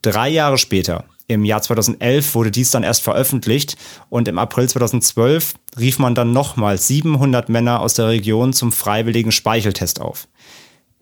Drei 0.00 0.28
Jahre 0.28 0.56
später, 0.56 1.04
im 1.26 1.44
Jahr 1.44 1.60
2011, 1.60 2.34
wurde 2.34 2.50
dies 2.50 2.70
dann 2.70 2.84
erst 2.84 3.02
veröffentlicht 3.02 3.76
und 4.08 4.28
im 4.28 4.38
April 4.38 4.68
2012 4.68 5.54
rief 5.78 5.98
man 5.98 6.14
dann 6.14 6.32
nochmals 6.32 6.86
700 6.86 7.48
Männer 7.48 7.80
aus 7.80 7.94
der 7.94 8.08
Region 8.08 8.52
zum 8.52 8.72
freiwilligen 8.72 9.32
Speicheltest 9.32 10.00
auf. 10.00 10.28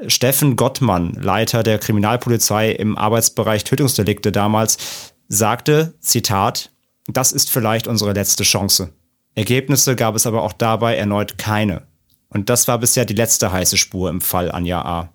Steffen 0.06 0.56
Gottmann, 0.56 1.12
Leiter 1.12 1.62
der 1.62 1.78
Kriminalpolizei 1.78 2.72
im 2.72 2.98
Arbeitsbereich 2.98 3.64
Tötungsdelikte 3.64 4.32
damals, 4.32 5.12
sagte, 5.28 5.94
Zitat, 6.00 6.70
das 7.06 7.32
ist 7.32 7.50
vielleicht 7.50 7.86
unsere 7.86 8.12
letzte 8.12 8.42
Chance. 8.42 8.92
Ergebnisse 9.34 9.96
gab 9.96 10.14
es 10.14 10.26
aber 10.26 10.42
auch 10.42 10.52
dabei 10.52 10.96
erneut 10.96 11.38
keine. 11.38 11.82
Und 12.28 12.50
das 12.50 12.66
war 12.66 12.78
bisher 12.78 13.04
die 13.04 13.14
letzte 13.14 13.52
heiße 13.52 13.76
Spur 13.76 14.10
im 14.10 14.20
Fall 14.20 14.50
Anja 14.50 14.82
A. 14.82 15.12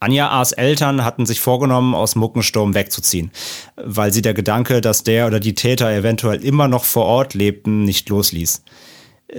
Anja 0.00 0.30
A.'s 0.30 0.52
Eltern 0.52 1.04
hatten 1.04 1.26
sich 1.26 1.40
vorgenommen, 1.40 1.94
aus 1.94 2.16
Muckensturm 2.16 2.74
wegzuziehen, 2.74 3.30
weil 3.76 4.12
sie 4.12 4.22
der 4.22 4.32
Gedanke, 4.32 4.80
dass 4.80 5.04
der 5.04 5.26
oder 5.26 5.40
die 5.40 5.54
Täter 5.54 5.92
eventuell 5.92 6.42
immer 6.42 6.68
noch 6.68 6.84
vor 6.84 7.04
Ort 7.04 7.34
lebten, 7.34 7.84
nicht 7.84 8.08
losließ. 8.08 8.64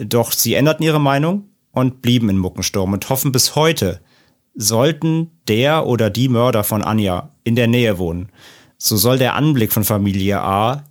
Doch 0.05 0.31
sie 0.31 0.53
änderten 0.53 0.85
ihre 0.85 1.01
Meinung 1.01 1.49
und 1.71 2.03
blieben 2.03 2.29
in 2.29 2.37
Muckensturm 2.37 2.93
und 2.93 3.09
hoffen 3.09 3.31
bis 3.31 3.55
heute, 3.55 4.01
sollten 4.53 5.31
der 5.47 5.87
oder 5.87 6.11
die 6.11 6.29
Mörder 6.29 6.63
von 6.63 6.83
Anja 6.83 7.31
in 7.43 7.55
der 7.55 7.67
Nähe 7.67 7.97
wohnen, 7.97 8.29
so 8.77 8.97
soll 8.97 9.17
der 9.17 9.35
Anblick 9.35 9.71
von 9.71 9.83
Familie 9.83 10.41
A 10.41 10.83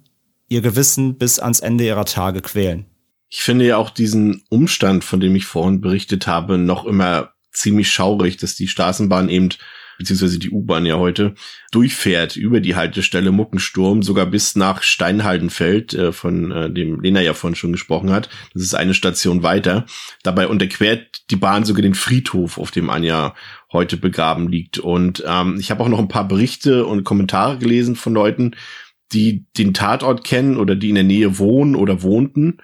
ihr 0.48 0.62
Gewissen 0.62 1.16
bis 1.16 1.38
ans 1.38 1.60
Ende 1.60 1.84
ihrer 1.84 2.06
Tage 2.06 2.40
quälen. 2.40 2.86
Ich 3.28 3.42
finde 3.42 3.66
ja 3.66 3.76
auch 3.76 3.90
diesen 3.90 4.42
Umstand, 4.48 5.04
von 5.04 5.20
dem 5.20 5.36
ich 5.36 5.46
vorhin 5.46 5.80
berichtet 5.80 6.26
habe, 6.26 6.58
noch 6.58 6.84
immer 6.84 7.30
ziemlich 7.52 7.90
schaurig, 7.90 8.36
dass 8.36 8.54
die 8.54 8.68
Straßenbahn 8.68 9.28
eben 9.28 9.50
beziehungsweise 10.00 10.38
die 10.38 10.50
U-Bahn 10.50 10.86
ja 10.86 10.96
heute, 10.96 11.34
durchfährt 11.72 12.34
über 12.34 12.60
die 12.60 12.74
Haltestelle 12.74 13.32
Muckensturm, 13.32 14.02
sogar 14.02 14.24
bis 14.24 14.56
nach 14.56 14.82
Steinhaldenfeld, 14.82 15.92
äh, 15.92 16.12
von 16.12 16.50
äh, 16.50 16.72
dem 16.72 17.00
Lena 17.02 17.20
ja 17.20 17.34
vorhin 17.34 17.54
schon 17.54 17.72
gesprochen 17.72 18.10
hat. 18.10 18.30
Das 18.54 18.62
ist 18.62 18.74
eine 18.74 18.94
Station 18.94 19.42
weiter. 19.42 19.84
Dabei 20.22 20.48
unterquert 20.48 21.30
die 21.30 21.36
Bahn 21.36 21.64
sogar 21.64 21.82
den 21.82 21.94
Friedhof, 21.94 22.56
auf 22.56 22.70
dem 22.70 22.88
Anja 22.88 23.34
heute 23.70 23.98
begraben 23.98 24.48
liegt. 24.48 24.78
Und 24.78 25.22
ähm, 25.26 25.58
ich 25.60 25.70
habe 25.70 25.84
auch 25.84 25.88
noch 25.88 25.98
ein 25.98 26.08
paar 26.08 26.26
Berichte 26.26 26.86
und 26.86 27.04
Kommentare 27.04 27.58
gelesen 27.58 27.94
von 27.94 28.14
Leuten, 28.14 28.56
die 29.12 29.44
den 29.58 29.74
Tatort 29.74 30.24
kennen 30.24 30.56
oder 30.56 30.76
die 30.76 30.88
in 30.88 30.94
der 30.94 31.04
Nähe 31.04 31.38
wohnen 31.38 31.76
oder 31.76 32.02
wohnten 32.02 32.56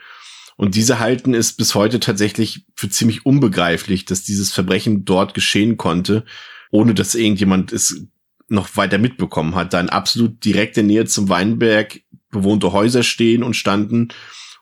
und 0.56 0.74
diese 0.74 0.98
halten 0.98 1.34
es 1.34 1.52
bis 1.52 1.74
heute 1.74 2.00
tatsächlich 2.00 2.64
für 2.74 2.88
ziemlich 2.88 3.26
unbegreiflich, 3.26 4.06
dass 4.06 4.22
dieses 4.22 4.52
Verbrechen 4.52 5.04
dort 5.04 5.34
geschehen 5.34 5.76
konnte, 5.76 6.24
ohne 6.70 6.94
dass 6.94 7.14
irgendjemand 7.14 7.72
es 7.72 8.06
noch 8.48 8.76
weiter 8.76 8.98
mitbekommen 8.98 9.54
hat. 9.54 9.74
Da 9.74 9.80
in 9.80 9.90
absolut 9.90 10.44
direkter 10.44 10.82
Nähe 10.82 11.04
zum 11.04 11.28
Weinberg 11.28 12.00
bewohnte 12.30 12.72
Häuser 12.72 13.02
stehen 13.02 13.42
und 13.42 13.54
standen 13.54 14.08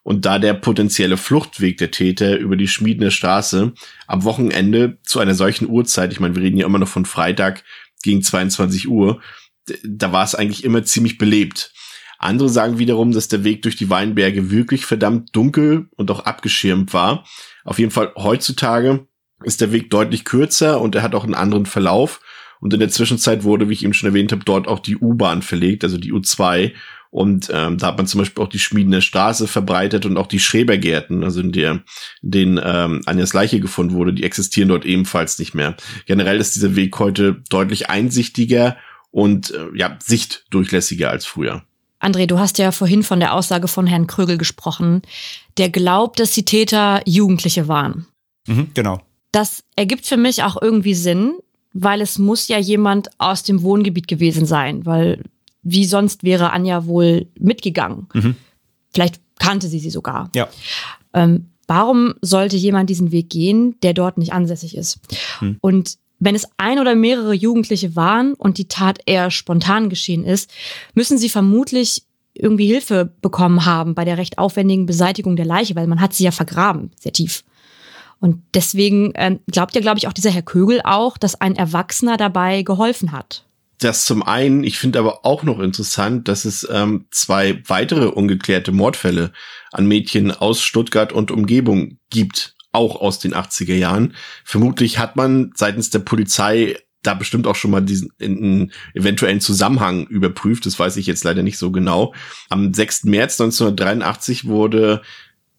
und 0.02 0.26
da 0.26 0.38
der 0.38 0.54
potenzielle 0.54 1.16
Fluchtweg 1.16 1.78
der 1.78 1.90
Täter 1.90 2.38
über 2.38 2.56
die 2.56 2.68
Schmiedene 2.68 3.10
Straße 3.10 3.72
am 4.06 4.24
Wochenende 4.24 4.98
zu 5.02 5.20
einer 5.20 5.34
solchen 5.34 5.68
Uhrzeit, 5.68 6.12
ich 6.12 6.20
meine, 6.20 6.34
wir 6.34 6.42
reden 6.42 6.58
ja 6.58 6.66
immer 6.66 6.78
noch 6.78 6.88
von 6.88 7.06
Freitag 7.06 7.64
gegen 8.02 8.22
22 8.22 8.88
Uhr, 8.88 9.22
da 9.82 10.12
war 10.12 10.24
es 10.24 10.34
eigentlich 10.34 10.64
immer 10.64 10.84
ziemlich 10.84 11.16
belebt. 11.16 11.72
Andere 12.24 12.48
sagen 12.48 12.78
wiederum, 12.78 13.12
dass 13.12 13.28
der 13.28 13.44
Weg 13.44 13.62
durch 13.62 13.76
die 13.76 13.90
Weinberge 13.90 14.50
wirklich 14.50 14.86
verdammt 14.86 15.34
dunkel 15.36 15.88
und 15.96 16.10
auch 16.10 16.20
abgeschirmt 16.20 16.94
war. 16.94 17.24
Auf 17.64 17.78
jeden 17.78 17.90
Fall 17.90 18.12
heutzutage 18.16 19.06
ist 19.42 19.60
der 19.60 19.72
Weg 19.72 19.90
deutlich 19.90 20.24
kürzer 20.24 20.80
und 20.80 20.94
er 20.94 21.02
hat 21.02 21.14
auch 21.14 21.24
einen 21.24 21.34
anderen 21.34 21.66
Verlauf. 21.66 22.20
Und 22.60 22.72
in 22.72 22.80
der 22.80 22.88
Zwischenzeit 22.88 23.44
wurde, 23.44 23.68
wie 23.68 23.74
ich 23.74 23.84
eben 23.84 23.92
schon 23.92 24.08
erwähnt 24.08 24.32
habe, 24.32 24.44
dort 24.44 24.68
auch 24.68 24.78
die 24.78 24.96
U-Bahn 24.96 25.42
verlegt, 25.42 25.84
also 25.84 25.98
die 25.98 26.12
U2. 26.12 26.72
Und 27.10 27.50
ähm, 27.52 27.78
da 27.78 27.88
hat 27.88 27.98
man 27.98 28.06
zum 28.06 28.20
Beispiel 28.20 28.42
auch 28.42 28.48
die 28.48 28.58
Schmiedene 28.58 29.02
Straße 29.02 29.46
verbreitet 29.46 30.06
und 30.06 30.16
auch 30.16 30.26
die 30.26 30.40
Schrebergärten, 30.40 31.22
also 31.22 31.40
in 31.40 31.52
der 31.52 31.84
in 32.22 32.30
denen 32.30 32.60
ähm, 32.64 33.02
Anjas 33.06 33.34
Leiche 33.34 33.60
gefunden 33.60 33.94
wurde, 33.94 34.14
die 34.14 34.24
existieren 34.24 34.68
dort 34.68 34.84
ebenfalls 34.84 35.38
nicht 35.38 35.54
mehr. 35.54 35.76
Generell 36.06 36.38
ist 36.38 36.56
dieser 36.56 36.74
Weg 36.74 36.98
heute 36.98 37.42
deutlich 37.50 37.90
einsichtiger 37.90 38.78
und 39.10 39.52
äh, 39.52 39.66
ja 39.74 39.96
sichtdurchlässiger 40.02 41.10
als 41.10 41.26
früher. 41.26 41.62
André, 42.04 42.26
du 42.26 42.38
hast 42.38 42.58
ja 42.58 42.70
vorhin 42.70 43.02
von 43.02 43.20
der 43.20 43.34
Aussage 43.34 43.68
von 43.68 43.86
Herrn 43.86 44.06
Krögel 44.06 44.38
gesprochen, 44.38 45.02
der 45.56 45.70
glaubt, 45.70 46.20
dass 46.20 46.32
die 46.32 46.44
Täter 46.44 47.00
Jugendliche 47.06 47.68
waren. 47.68 48.06
Mhm, 48.46 48.68
genau. 48.74 49.00
Das 49.32 49.64
ergibt 49.74 50.06
für 50.06 50.16
mich 50.16 50.42
auch 50.42 50.60
irgendwie 50.60 50.94
Sinn, 50.94 51.34
weil 51.72 52.00
es 52.00 52.18
muss 52.18 52.48
ja 52.48 52.58
jemand 52.58 53.08
aus 53.18 53.42
dem 53.42 53.62
Wohngebiet 53.62 54.06
gewesen 54.06 54.46
sein, 54.46 54.86
weil 54.86 55.24
wie 55.62 55.86
sonst 55.86 56.22
wäre 56.22 56.52
Anja 56.52 56.86
wohl 56.86 57.26
mitgegangen. 57.38 58.06
Mhm. 58.12 58.36
Vielleicht 58.92 59.20
kannte 59.38 59.66
sie 59.68 59.80
sie 59.80 59.90
sogar. 59.90 60.30
Ja. 60.34 60.48
Ähm, 61.14 61.50
warum 61.66 62.14
sollte 62.20 62.56
jemand 62.56 62.90
diesen 62.90 63.10
Weg 63.10 63.30
gehen, 63.30 63.76
der 63.82 63.94
dort 63.94 64.18
nicht 64.18 64.32
ansässig 64.32 64.76
ist? 64.76 65.00
Mhm. 65.40 65.56
Und 65.60 65.96
wenn 66.18 66.34
es 66.34 66.48
ein 66.56 66.78
oder 66.78 66.94
mehrere 66.94 67.34
Jugendliche 67.34 67.96
waren 67.96 68.34
und 68.34 68.58
die 68.58 68.68
Tat 68.68 69.00
eher 69.06 69.30
spontan 69.30 69.88
geschehen 69.88 70.24
ist, 70.24 70.50
müssen 70.94 71.18
sie 71.18 71.28
vermutlich 71.28 72.04
irgendwie 72.34 72.66
Hilfe 72.66 73.12
bekommen 73.20 73.64
haben 73.64 73.94
bei 73.94 74.04
der 74.04 74.18
recht 74.18 74.38
aufwendigen 74.38 74.86
Beseitigung 74.86 75.36
der 75.36 75.46
Leiche, 75.46 75.76
weil 75.76 75.86
man 75.86 76.00
hat 76.00 76.14
sie 76.14 76.24
ja 76.24 76.30
vergraben, 76.30 76.90
sehr 76.98 77.12
tief. 77.12 77.44
Und 78.20 78.42
deswegen 78.54 79.14
äh, 79.14 79.38
glaubt 79.50 79.74
ja, 79.74 79.80
glaube 79.80 79.98
ich, 79.98 80.08
auch 80.08 80.12
dieser 80.12 80.30
Herr 80.30 80.42
Kögel 80.42 80.80
auch, 80.82 81.18
dass 81.18 81.40
ein 81.40 81.56
Erwachsener 81.56 82.16
dabei 82.16 82.62
geholfen 82.62 83.12
hat. 83.12 83.44
Das 83.78 84.04
zum 84.04 84.22
einen, 84.22 84.64
ich 84.64 84.78
finde 84.78 84.98
aber 84.98 85.26
auch 85.26 85.42
noch 85.42 85.58
interessant, 85.58 86.28
dass 86.28 86.44
es 86.44 86.66
ähm, 86.70 87.06
zwei 87.10 87.62
weitere 87.66 88.06
ungeklärte 88.06 88.72
Mordfälle 88.72 89.32
an 89.72 89.86
Mädchen 89.86 90.30
aus 90.30 90.62
Stuttgart 90.62 91.12
und 91.12 91.30
Umgebung 91.30 91.98
gibt 92.08 92.53
auch 92.74 93.00
aus 93.00 93.18
den 93.18 93.34
80er 93.34 93.74
Jahren. 93.74 94.14
Vermutlich 94.44 94.98
hat 94.98 95.16
man 95.16 95.52
seitens 95.54 95.90
der 95.90 96.00
Polizei 96.00 96.76
da 97.02 97.14
bestimmt 97.14 97.46
auch 97.46 97.54
schon 97.54 97.70
mal 97.70 97.82
diesen 97.82 98.10
in, 98.18 98.72
eventuellen 98.94 99.40
Zusammenhang 99.40 100.06
überprüft. 100.06 100.66
Das 100.66 100.78
weiß 100.78 100.96
ich 100.96 101.06
jetzt 101.06 101.24
leider 101.24 101.42
nicht 101.42 101.58
so 101.58 101.70
genau. 101.70 102.14
Am 102.48 102.72
6. 102.72 103.04
März 103.04 103.40
1983 103.40 104.46
wurde 104.46 105.02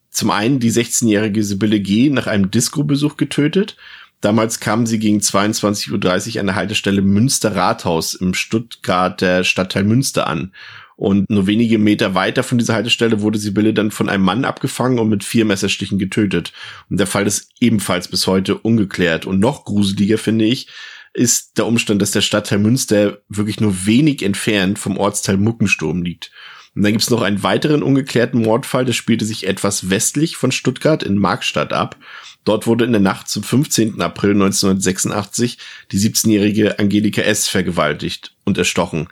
zum 0.09 0.31
einen 0.31 0.59
die 0.59 0.71
16-jährige 0.71 1.43
Sibylle 1.43 1.79
G. 1.79 2.09
nach 2.09 2.27
einem 2.27 2.49
Disco-Besuch 2.49 3.17
getötet. 3.17 3.77
Damals 4.21 4.59
kam 4.59 4.87
sie 4.87 4.97
gegen 4.97 5.19
22.30 5.19 6.35
Uhr 6.35 6.39
an 6.39 6.47
der 6.47 6.55
Haltestelle 6.55 7.01
Münster 7.01 7.55
Rathaus 7.55 8.15
im 8.15 8.33
Stuttgarter 8.33 9.43
Stadtteil 9.43 9.83
Münster 9.83 10.25
an. 10.27 10.51
Und 10.97 11.29
nur 11.29 11.45
wenige 11.47 11.77
Meter 11.77 12.15
weiter 12.15 12.43
von 12.43 12.57
dieser 12.57 12.73
Haltestelle 12.73 13.21
wurde 13.21 13.37
Sibylle 13.37 13.73
dann 13.73 13.91
von 13.91 14.07
einem 14.07 14.23
Mann 14.23 14.45
abgefangen 14.45 14.99
und 14.99 15.09
mit 15.09 15.23
vier 15.23 15.45
Messerstichen 15.45 15.99
getötet. 15.99 16.53
Und 16.89 16.99
der 16.99 17.07
Fall 17.07 17.27
ist 17.27 17.49
ebenfalls 17.59 18.07
bis 18.07 18.27
heute 18.27 18.57
ungeklärt. 18.57 19.25
Und 19.25 19.39
noch 19.39 19.65
gruseliger 19.65 20.17
finde 20.17 20.45
ich, 20.45 20.67
ist 21.13 21.57
der 21.57 21.65
Umstand, 21.65 22.01
dass 22.01 22.11
der 22.11 22.21
Stadtteil 22.21 22.59
Münster 22.59 23.19
wirklich 23.29 23.59
nur 23.59 23.85
wenig 23.85 24.21
entfernt 24.21 24.79
vom 24.79 24.97
Ortsteil 24.97 25.37
Muckensturm 25.37 26.01
liegt. 26.03 26.31
Und 26.75 26.83
dann 26.83 26.91
gibt's 26.91 27.09
noch 27.09 27.21
einen 27.21 27.41
weiteren 27.41 27.83
ungeklärten 27.83 28.41
Mordfall, 28.41 28.83
der 28.83 28.93
spielte 28.93 29.23
sich 29.23 29.47
etwas 29.47 29.89
westlich 29.89 30.35
von 30.35 30.51
Stuttgart 30.51 31.03
in 31.03 31.17
Markstadt 31.17 31.71
ab. 31.71 31.97
Dort 32.43 32.67
wurde 32.67 32.83
in 32.83 32.91
der 32.91 33.01
Nacht 33.01 33.29
zum 33.29 33.43
15. 33.43 34.01
April 34.01 34.31
1986 34.31 35.57
die 35.91 35.97
17-jährige 35.97 36.77
Angelika 36.77 37.21
S. 37.21 37.47
vergewaltigt 37.47 38.35
und 38.43 38.57
erstochen. 38.57 39.07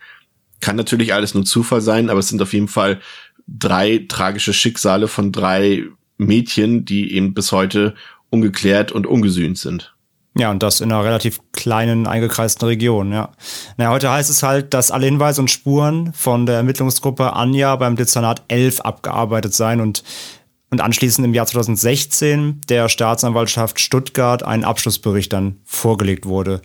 Kann 0.63 0.77
natürlich 0.77 1.13
alles 1.13 1.33
nur 1.33 1.43
Zufall 1.43 1.81
sein, 1.81 2.09
aber 2.09 2.21
es 2.21 2.29
sind 2.29 2.41
auf 2.41 2.53
jeden 2.53 2.69
Fall 2.69 3.01
drei 3.49 4.05
tragische 4.07 4.53
Schicksale 4.53 5.09
von 5.09 5.33
drei 5.33 5.83
Mädchen, 6.17 6.85
die 6.85 7.13
eben 7.13 7.33
bis 7.33 7.51
heute 7.51 7.95
ungeklärt 8.29 8.93
und 8.93 9.05
ungesühnt 9.05 9.57
sind. 9.57 9.93
Ja, 10.37 10.51
und 10.51 10.63
das 10.63 10.79
in 10.79 10.89
einer 10.89 11.03
relativ 11.03 11.41
kleinen, 11.51 12.07
eingekreisten 12.07 12.65
Region, 12.65 13.11
ja. 13.11 13.33
Naja, 13.75 13.91
heute 13.91 14.09
heißt 14.09 14.29
es 14.29 14.41
halt, 14.41 14.73
dass 14.73 14.89
alle 14.89 15.05
Hinweise 15.05 15.41
und 15.41 15.51
Spuren 15.51 16.13
von 16.13 16.45
der 16.45 16.55
Ermittlungsgruppe 16.55 17.33
Anja 17.33 17.75
beim 17.75 17.97
Dezernat 17.97 18.43
11 18.47 18.79
abgearbeitet 18.79 19.53
seien 19.53 19.81
und, 19.81 20.01
und 20.71 20.79
anschließend 20.79 21.27
im 21.27 21.33
Jahr 21.33 21.45
2016 21.45 22.61
der 22.69 22.87
Staatsanwaltschaft 22.87 23.81
Stuttgart 23.81 24.43
ein 24.43 24.63
Abschlussbericht 24.63 25.33
dann 25.33 25.57
vorgelegt 25.65 26.25
wurde. 26.25 26.61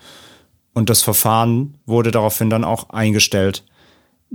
Und 0.72 0.88
das 0.88 1.02
Verfahren 1.02 1.78
wurde 1.84 2.12
daraufhin 2.12 2.50
dann 2.50 2.62
auch 2.62 2.90
eingestellt. 2.90 3.64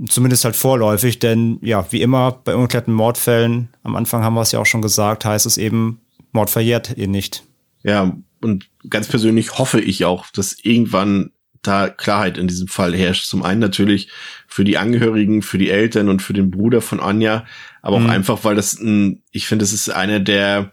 Zumindest 0.08 0.44
halt 0.44 0.56
vorläufig, 0.56 1.20
denn 1.20 1.58
ja, 1.62 1.86
wie 1.90 2.02
immer 2.02 2.32
bei 2.32 2.54
ungeklärten 2.54 2.92
Mordfällen, 2.92 3.68
am 3.84 3.94
Anfang 3.94 4.24
haben 4.24 4.34
wir 4.34 4.40
es 4.40 4.50
ja 4.50 4.58
auch 4.58 4.66
schon 4.66 4.82
gesagt, 4.82 5.24
heißt 5.24 5.46
es 5.46 5.56
eben, 5.56 6.00
Mord 6.32 6.50
verjährt 6.50 6.96
ihr 6.96 7.06
nicht. 7.06 7.44
Ja, 7.84 8.16
und 8.40 8.68
ganz 8.90 9.06
persönlich 9.06 9.58
hoffe 9.58 9.80
ich 9.80 10.04
auch, 10.04 10.26
dass 10.30 10.56
irgendwann 10.60 11.30
da 11.62 11.88
Klarheit 11.88 12.38
in 12.38 12.48
diesem 12.48 12.68
Fall 12.68 12.94
herrscht. 12.94 13.26
Zum 13.26 13.42
einen 13.42 13.60
natürlich 13.60 14.08
für 14.46 14.64
die 14.64 14.78
Angehörigen, 14.78 15.42
für 15.42 15.58
die 15.58 15.70
Eltern 15.70 16.08
und 16.08 16.22
für 16.22 16.32
den 16.32 16.50
Bruder 16.50 16.80
von 16.80 17.00
Anja, 17.00 17.46
aber 17.80 17.96
auch 17.96 18.00
mhm. 18.00 18.10
einfach, 18.10 18.44
weil 18.44 18.56
das 18.56 18.78
ein, 18.78 19.22
ich 19.30 19.46
finde, 19.46 19.62
das 19.62 19.72
ist 19.72 19.88
einer 19.88 20.20
der, 20.20 20.72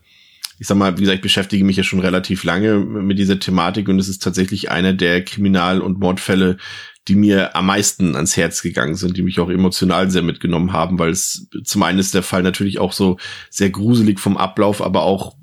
ich 0.62 0.67
sag 0.67 0.78
mal, 0.78 0.95
wie 0.95 1.02
gesagt, 1.02 1.15
ich 1.15 1.24
beschäftige 1.24 1.65
mich 1.65 1.78
ja 1.78 1.82
schon 1.82 2.02
relativ 2.02 2.43
lange 2.43 2.78
mit 2.78 3.17
dieser 3.17 3.39
Thematik 3.39 3.89
und 3.89 3.97
es 3.97 4.08
ist 4.08 4.21
tatsächlich 4.21 4.69
einer 4.69 4.93
der 4.93 5.26
Kriminal- 5.26 5.82
und 5.82 5.97
Mordfälle, 5.97 6.58
die 7.08 7.15
mir 7.15 7.56
am 7.56 7.65
meisten 7.65 8.15
ans 8.15 8.38
Herz 8.38 8.62
gegangen 8.62 8.93
sind, 8.93 9.17
die 9.17 9.24
mich 9.24 9.39
auch 9.39 9.50
emotional 9.50 10.12
sehr 10.12 10.21
mitgenommen 10.21 10.71
haben, 10.71 11.00
weil 11.00 11.10
es 11.10 11.50
zum 11.63 11.82
einen 11.82 11.97
ist 11.97 12.13
der 12.13 12.21
Fall 12.21 12.43
natürlich 12.43 12.78
auch 12.78 12.93
so 12.93 13.17
sehr 13.50 13.71
gruselig 13.71 14.19
vom 14.19 14.38
Ablauf, 14.38 14.84
aber 14.84 15.02
auch 15.02 15.36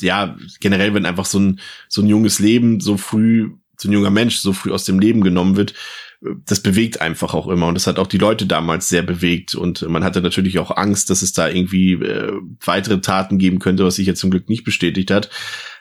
ja 0.00 0.36
generell, 0.60 0.94
wenn 0.94 1.04
einfach 1.04 1.26
so 1.26 1.40
ein 1.40 1.58
so 1.88 2.00
ein 2.00 2.06
junges 2.06 2.38
Leben 2.38 2.78
so 2.78 2.96
früh, 2.96 3.50
so 3.76 3.88
ein 3.88 3.92
junger 3.92 4.10
Mensch 4.10 4.36
so 4.36 4.52
früh 4.52 4.70
aus 4.70 4.84
dem 4.84 5.00
Leben 5.00 5.22
genommen 5.22 5.56
wird, 5.56 5.74
das 6.20 6.60
bewegt 6.60 7.00
einfach 7.00 7.32
auch 7.32 7.48
immer 7.48 7.66
und 7.66 7.74
das 7.74 7.86
hat 7.86 7.98
auch 7.98 8.06
die 8.06 8.18
Leute 8.18 8.46
damals 8.46 8.88
sehr 8.88 9.02
bewegt 9.02 9.54
und 9.54 9.82
man 9.88 10.04
hatte 10.04 10.20
natürlich 10.20 10.58
auch 10.58 10.76
Angst, 10.76 11.08
dass 11.08 11.22
es 11.22 11.32
da 11.32 11.48
irgendwie 11.48 11.92
äh, 11.92 12.32
weitere 12.64 13.00
Taten 13.00 13.38
geben 13.38 13.58
könnte, 13.58 13.84
was 13.84 13.96
sich 13.96 14.06
jetzt 14.06 14.20
zum 14.20 14.30
Glück 14.30 14.48
nicht 14.48 14.64
bestätigt 14.64 15.10
hat. 15.10 15.30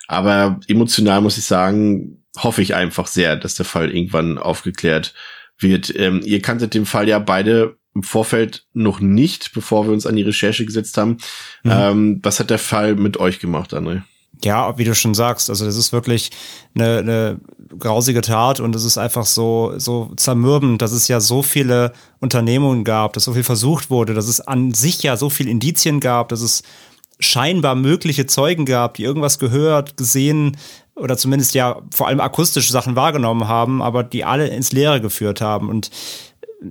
Aber 0.08 0.60
emotional 0.68 1.22
muss 1.22 1.38
ich 1.38 1.46
sagen, 1.46 2.24
hoffe 2.38 2.62
ich 2.62 2.74
einfach 2.74 3.08
sehr, 3.08 3.36
dass 3.36 3.56
der 3.56 3.66
Fall 3.66 3.94
irgendwann 3.94 4.38
aufgeklärt 4.38 5.14
wird. 5.58 5.94
Ähm, 5.96 6.22
ihr 6.24 6.42
kanntet 6.42 6.74
den 6.74 6.86
Fall 6.86 7.10
ja 7.10 7.20
beide 7.20 7.78
im 7.94 8.04
Vorfeld 8.04 8.66
noch 8.74 9.02
nicht, 9.02 9.54
bevor 9.54 9.86
wir 9.86 9.94
uns 9.94 10.06
an 10.06 10.16
die 10.16 10.24
Recherche 10.24 10.66
gesetzt 10.66 10.98
haben. 10.98 11.18
Mhm. 11.64 11.72
Ähm, 11.72 12.20
was 12.24 12.40
hat 12.40 12.50
der 12.50 12.60
Fall 12.60 12.96
mit 12.96 13.18
euch 13.18 13.40
gemacht, 13.40 13.74
André? 13.74 14.04
Ja, 14.44 14.78
wie 14.78 14.86
du 14.86 14.96
schon 14.96 15.14
sagst, 15.14 15.50
also 15.50 15.66
das 15.66 15.76
ist 15.76 15.92
wirklich 15.92 16.32
eine, 16.74 17.00
eine 17.00 17.40
grausige 17.78 18.22
Tat 18.22 18.62
und 18.62 18.74
es 18.74 18.86
ist 18.86 18.98
einfach 18.98 19.26
so, 19.26 19.74
so 19.78 20.12
zermürbend, 20.16 20.82
dass 20.82 20.94
es 20.94 21.10
ja 21.10 21.20
so 21.20 21.44
viele 21.44 21.92
Unternehmungen 22.22 22.86
gab, 22.86 23.14
dass 23.14 23.26
so 23.26 23.34
viel 23.34 23.44
versucht 23.44 23.90
wurde, 23.90 24.14
dass 24.14 24.28
es 24.28 24.40
an 24.40 24.74
sich 24.74 25.04
ja 25.04 25.18
so 25.18 25.30
viel 25.30 25.50
Indizien 25.50 26.00
gab, 26.00 26.30
dass 26.30 26.40
es 26.40 26.64
scheinbar 27.20 27.76
mögliche 27.76 28.28
Zeugen 28.28 28.66
gab, 28.66 28.94
die 28.94 29.04
irgendwas 29.04 29.40
gehört, 29.40 29.98
gesehen 29.98 30.56
oder 30.96 31.18
zumindest 31.18 31.54
ja 31.54 31.82
vor 31.92 32.08
allem 32.08 32.20
akustische 32.20 32.72
Sachen 32.72 32.96
wahrgenommen 32.96 33.48
haben, 33.48 33.82
aber 33.82 34.04
die 34.04 34.24
alle 34.24 34.48
ins 34.48 34.72
Leere 34.72 35.02
geführt 35.02 35.42
haben. 35.42 35.70
Und 35.70 35.90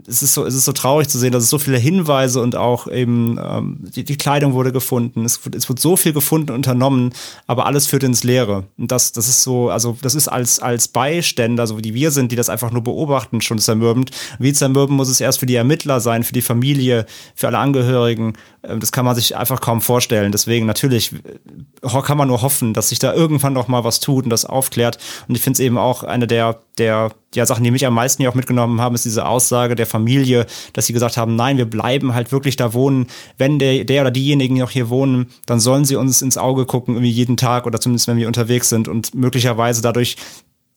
es 0.07 0.23
ist 0.23 0.35
so, 0.35 0.45
es 0.45 0.55
ist 0.55 0.67
so 0.67 0.73
traurig 0.73 1.09
zu 1.09 1.19
sehen, 1.19 1.33
dass 1.33 1.43
es 1.43 1.51
so 1.51 1.59
viele 1.59 1.79
Hinweise 1.79 2.43
und 2.43 2.57
auch 2.57 2.89
eben 2.89 3.39
ähm, 3.43 3.79
die, 3.81 4.05
die 4.05 4.17
Kleidung 4.17 4.53
wurde 4.53 4.71
gefunden. 4.71 5.25
Es, 5.25 5.41
es 5.57 5.69
wird 5.69 5.79
so 5.79 5.97
viel 5.97 6.13
gefunden, 6.13 6.53
unternommen, 6.53 7.13
aber 7.47 7.65
alles 7.65 7.87
führt 7.87 8.03
ins 8.03 8.23
Leere. 8.23 8.65
Und 8.77 8.93
das, 8.93 9.13
das 9.13 9.29
ist 9.29 9.43
so, 9.43 9.71
also 9.71 9.97
das 10.03 10.15
ist 10.15 10.29
als 10.29 10.61
als 10.61 10.89
Beiständer, 10.89 11.67
so 11.67 11.79
wie 11.83 11.95
wir 11.95 12.11
sind, 12.11 12.33
die 12.33 12.37
das 12.37 12.51
einfach 12.51 12.71
nur 12.71 12.83
beobachten, 12.83 13.41
schon 13.41 13.59
zermürbend. 13.59 14.11
Wie 14.39 14.53
zermürbend 14.53 14.97
muss 14.97 15.09
es 15.09 15.21
erst 15.21 15.41
für 15.41 15.47
die 15.47 15.55
Ermittler 15.55 16.01
sein, 16.01 16.23
für 16.23 16.35
die 16.35 16.43
Familie, 16.43 17.07
für 17.35 17.47
alle 17.47 17.59
Angehörigen. 17.59 18.35
Ähm, 18.63 18.81
das 18.81 18.93
kann 18.93 19.05
man 19.05 19.15
sich 19.15 19.37
einfach 19.37 19.61
kaum 19.61 19.81
vorstellen. 19.81 20.33
Deswegen 20.33 20.67
natürlich 20.67 21.13
äh, 21.13 22.03
kann 22.03 22.19
man 22.19 22.29
nur 22.29 22.43
hoffen, 22.43 22.75
dass 22.75 22.89
sich 22.91 22.99
da 22.99 23.15
irgendwann 23.15 23.53
noch 23.53 23.69
mal 23.69 23.85
was 23.85 24.01
tut 24.01 24.25
und 24.25 24.31
das 24.31 24.45
aufklärt. 24.45 24.99
Und 25.29 25.35
ich 25.35 25.43
finde 25.43 25.57
es 25.57 25.61
eben 25.61 25.79
auch 25.79 26.05
eine 26.05 26.27
der 26.27 26.61
der 26.79 27.11
ja, 27.35 27.45
Sachen, 27.45 27.65
die 27.65 27.71
mich 27.71 27.87
am 27.87 27.95
meisten 27.95 28.23
ja 28.23 28.31
auch 28.31 28.35
mitgenommen 28.35 28.81
haben, 28.81 28.95
ist 28.95 29.05
diese 29.05 29.27
Aussage 29.27 29.75
der 29.75 29.87
Familie, 29.87 30.47
dass 30.73 30.87
sie 30.87 30.93
gesagt 30.93 31.17
haben, 31.17 31.37
nein, 31.37 31.59
wir 31.59 31.67
bleiben 31.67 32.15
halt 32.15 32.33
wirklich 32.33 32.57
da 32.57 32.73
wohnen. 32.73 33.07
Wenn 33.37 33.59
der, 33.59 33.85
der 33.85 34.03
oder 34.03 34.11
diejenigen 34.11 34.59
noch 34.59 34.71
hier 34.71 34.89
wohnen, 34.89 35.27
dann 35.47 35.61
sollen 35.61 35.85
sie 35.85 35.97
uns 35.97 36.23
ins 36.23 36.39
Auge 36.39 36.67
gucken, 36.67 36.95
irgendwie 36.95 37.11
jeden 37.11 37.37
Tag 37.37 37.67
oder 37.67 37.81
zumindest 37.81 38.09
wenn 38.09 38.17
wir 38.17 38.29
unterwegs 38.29 38.69
sind 38.69 38.89
und 38.89 39.15
möglicherweise 39.15 39.83
dadurch 39.83 40.17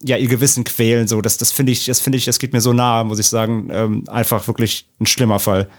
ja 0.03 0.17
ihr 0.17 0.27
Gewissen 0.27 0.63
quälen. 0.63 1.07
So, 1.07 1.21
das, 1.21 1.37
das 1.37 1.51
finde 1.51 1.71
ich, 1.71 1.85
das 1.85 1.99
finde 1.99 2.17
ich, 2.17 2.25
das 2.25 2.39
geht 2.39 2.53
mir 2.53 2.61
so 2.61 2.73
nahe, 2.73 3.05
muss 3.05 3.19
ich 3.19 3.27
sagen. 3.27 3.69
Ähm, 3.71 4.03
einfach 4.07 4.47
wirklich 4.47 4.87
ein 4.99 5.05
schlimmer 5.05 5.39
Fall. 5.39 5.69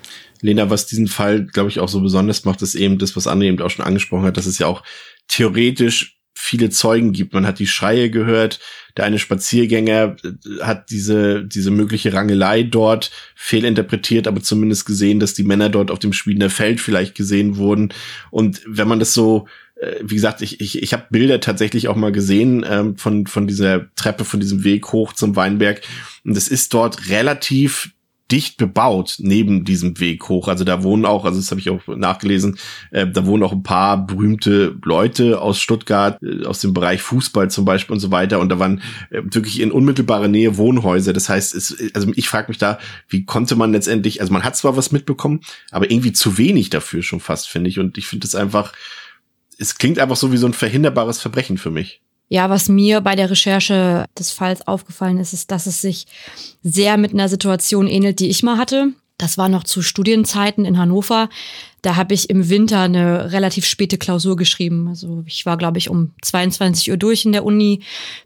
Lena, 0.42 0.68
was 0.68 0.86
diesen 0.86 1.06
Fall, 1.06 1.46
glaube 1.46 1.70
ich, 1.70 1.80
auch 1.80 1.88
so 1.88 2.00
besonders 2.00 2.44
macht, 2.44 2.60
ist 2.60 2.74
eben 2.74 2.98
das, 2.98 3.16
was 3.16 3.26
André 3.26 3.44
eben 3.44 3.62
auch 3.62 3.70
schon 3.70 3.84
angesprochen 3.84 4.24
hat, 4.24 4.36
dass 4.36 4.46
es 4.46 4.58
ja 4.58 4.66
auch 4.66 4.82
theoretisch 5.28 6.18
viele 6.34 6.70
Zeugen 6.70 7.12
gibt. 7.12 7.32
Man 7.32 7.46
hat 7.46 7.60
die 7.60 7.68
Schreie 7.68 8.10
gehört, 8.10 8.58
der 8.96 9.04
eine 9.04 9.20
Spaziergänger 9.20 10.16
äh, 10.24 10.62
hat 10.62 10.90
diese, 10.90 11.44
diese 11.44 11.70
mögliche 11.70 12.12
Rangelei 12.12 12.64
dort 12.64 13.12
fehlinterpretiert, 13.36 14.26
aber 14.26 14.42
zumindest 14.42 14.84
gesehen, 14.84 15.20
dass 15.20 15.34
die 15.34 15.44
Männer 15.44 15.68
dort 15.68 15.90
auf 15.90 16.00
dem 16.00 16.12
Schmiedener 16.12 16.50
Feld 16.50 16.80
vielleicht 16.80 17.14
gesehen 17.14 17.56
wurden. 17.56 17.94
Und 18.30 18.60
wenn 18.66 18.88
man 18.88 18.98
das 18.98 19.14
so 19.14 19.46
äh, 19.80 20.00
wie 20.02 20.14
gesagt, 20.14 20.42
ich, 20.42 20.60
ich, 20.60 20.82
ich 20.82 20.92
habe 20.92 21.06
Bilder 21.10 21.40
tatsächlich 21.40 21.88
auch 21.88 21.96
mal 21.96 22.12
gesehen 22.12 22.64
ähm, 22.68 22.96
von, 22.96 23.26
von 23.26 23.46
dieser 23.46 23.92
Treppe, 23.94 24.24
von 24.24 24.40
diesem 24.40 24.64
Weg 24.64 24.92
hoch 24.92 25.12
zum 25.12 25.36
Weinberg. 25.36 25.82
Und 26.24 26.36
es 26.36 26.48
ist 26.48 26.72
dort 26.74 27.08
relativ 27.08 27.92
dicht 28.32 28.56
bebaut 28.56 29.16
neben 29.18 29.64
diesem 29.64 30.00
Weg 30.00 30.28
hoch. 30.30 30.48
Also 30.48 30.64
da 30.64 30.82
wohnen 30.82 31.04
auch, 31.04 31.26
also 31.26 31.38
das 31.38 31.50
habe 31.50 31.60
ich 31.60 31.68
auch 31.68 31.86
nachgelesen, 31.86 32.58
äh, 32.90 33.06
da 33.06 33.26
wohnen 33.26 33.42
auch 33.42 33.52
ein 33.52 33.62
paar 33.62 34.06
berühmte 34.06 34.74
Leute 34.84 35.40
aus 35.40 35.60
Stuttgart, 35.60 36.18
äh, 36.22 36.46
aus 36.46 36.60
dem 36.60 36.72
Bereich 36.72 37.02
Fußball 37.02 37.50
zum 37.50 37.66
Beispiel 37.66 37.92
und 37.92 38.00
so 38.00 38.10
weiter. 38.10 38.40
Und 38.40 38.48
da 38.48 38.58
waren 38.58 38.80
äh, 39.10 39.22
wirklich 39.22 39.60
in 39.60 39.70
unmittelbarer 39.70 40.28
Nähe 40.28 40.56
Wohnhäuser. 40.56 41.12
Das 41.12 41.28
heißt, 41.28 41.54
es, 41.54 41.76
also 41.94 42.10
ich 42.14 42.28
frage 42.28 42.48
mich 42.48 42.58
da, 42.58 42.78
wie 43.08 43.24
konnte 43.24 43.54
man 43.54 43.72
letztendlich, 43.72 44.20
also 44.20 44.32
man 44.32 44.44
hat 44.44 44.56
zwar 44.56 44.76
was 44.76 44.92
mitbekommen, 44.92 45.40
aber 45.70 45.90
irgendwie 45.90 46.12
zu 46.12 46.38
wenig 46.38 46.70
dafür 46.70 47.02
schon 47.02 47.20
fast, 47.20 47.48
finde 47.48 47.68
ich. 47.68 47.78
Und 47.78 47.98
ich 47.98 48.06
finde 48.06 48.26
es 48.26 48.34
einfach, 48.34 48.72
es 49.58 49.76
klingt 49.76 49.98
einfach 49.98 50.16
so 50.16 50.32
wie 50.32 50.38
so 50.38 50.46
ein 50.46 50.54
verhinderbares 50.54 51.20
Verbrechen 51.20 51.58
für 51.58 51.70
mich. 51.70 52.01
Ja, 52.32 52.48
was 52.48 52.70
mir 52.70 53.02
bei 53.02 53.14
der 53.14 53.28
Recherche 53.28 54.06
des 54.18 54.30
Falls 54.30 54.66
aufgefallen 54.66 55.18
ist, 55.18 55.34
ist, 55.34 55.50
dass 55.50 55.66
es 55.66 55.82
sich 55.82 56.06
sehr 56.62 56.96
mit 56.96 57.12
einer 57.12 57.28
Situation 57.28 57.86
ähnelt, 57.86 58.20
die 58.20 58.30
ich 58.30 58.42
mal 58.42 58.56
hatte. 58.56 58.94
Das 59.18 59.36
war 59.36 59.50
noch 59.50 59.64
zu 59.64 59.82
Studienzeiten 59.82 60.64
in 60.64 60.78
Hannover. 60.78 61.28
Da 61.82 61.96
habe 61.96 62.14
ich 62.14 62.30
im 62.30 62.48
Winter 62.48 62.80
eine 62.80 63.32
relativ 63.32 63.66
späte 63.66 63.98
Klausur 63.98 64.36
geschrieben. 64.36 64.88
Also 64.88 65.22
ich 65.26 65.44
war, 65.44 65.58
glaube 65.58 65.76
ich, 65.76 65.90
um 65.90 66.12
22 66.22 66.90
Uhr 66.90 66.96
durch 66.96 67.26
in 67.26 67.32
der 67.32 67.44
Uni, 67.44 67.82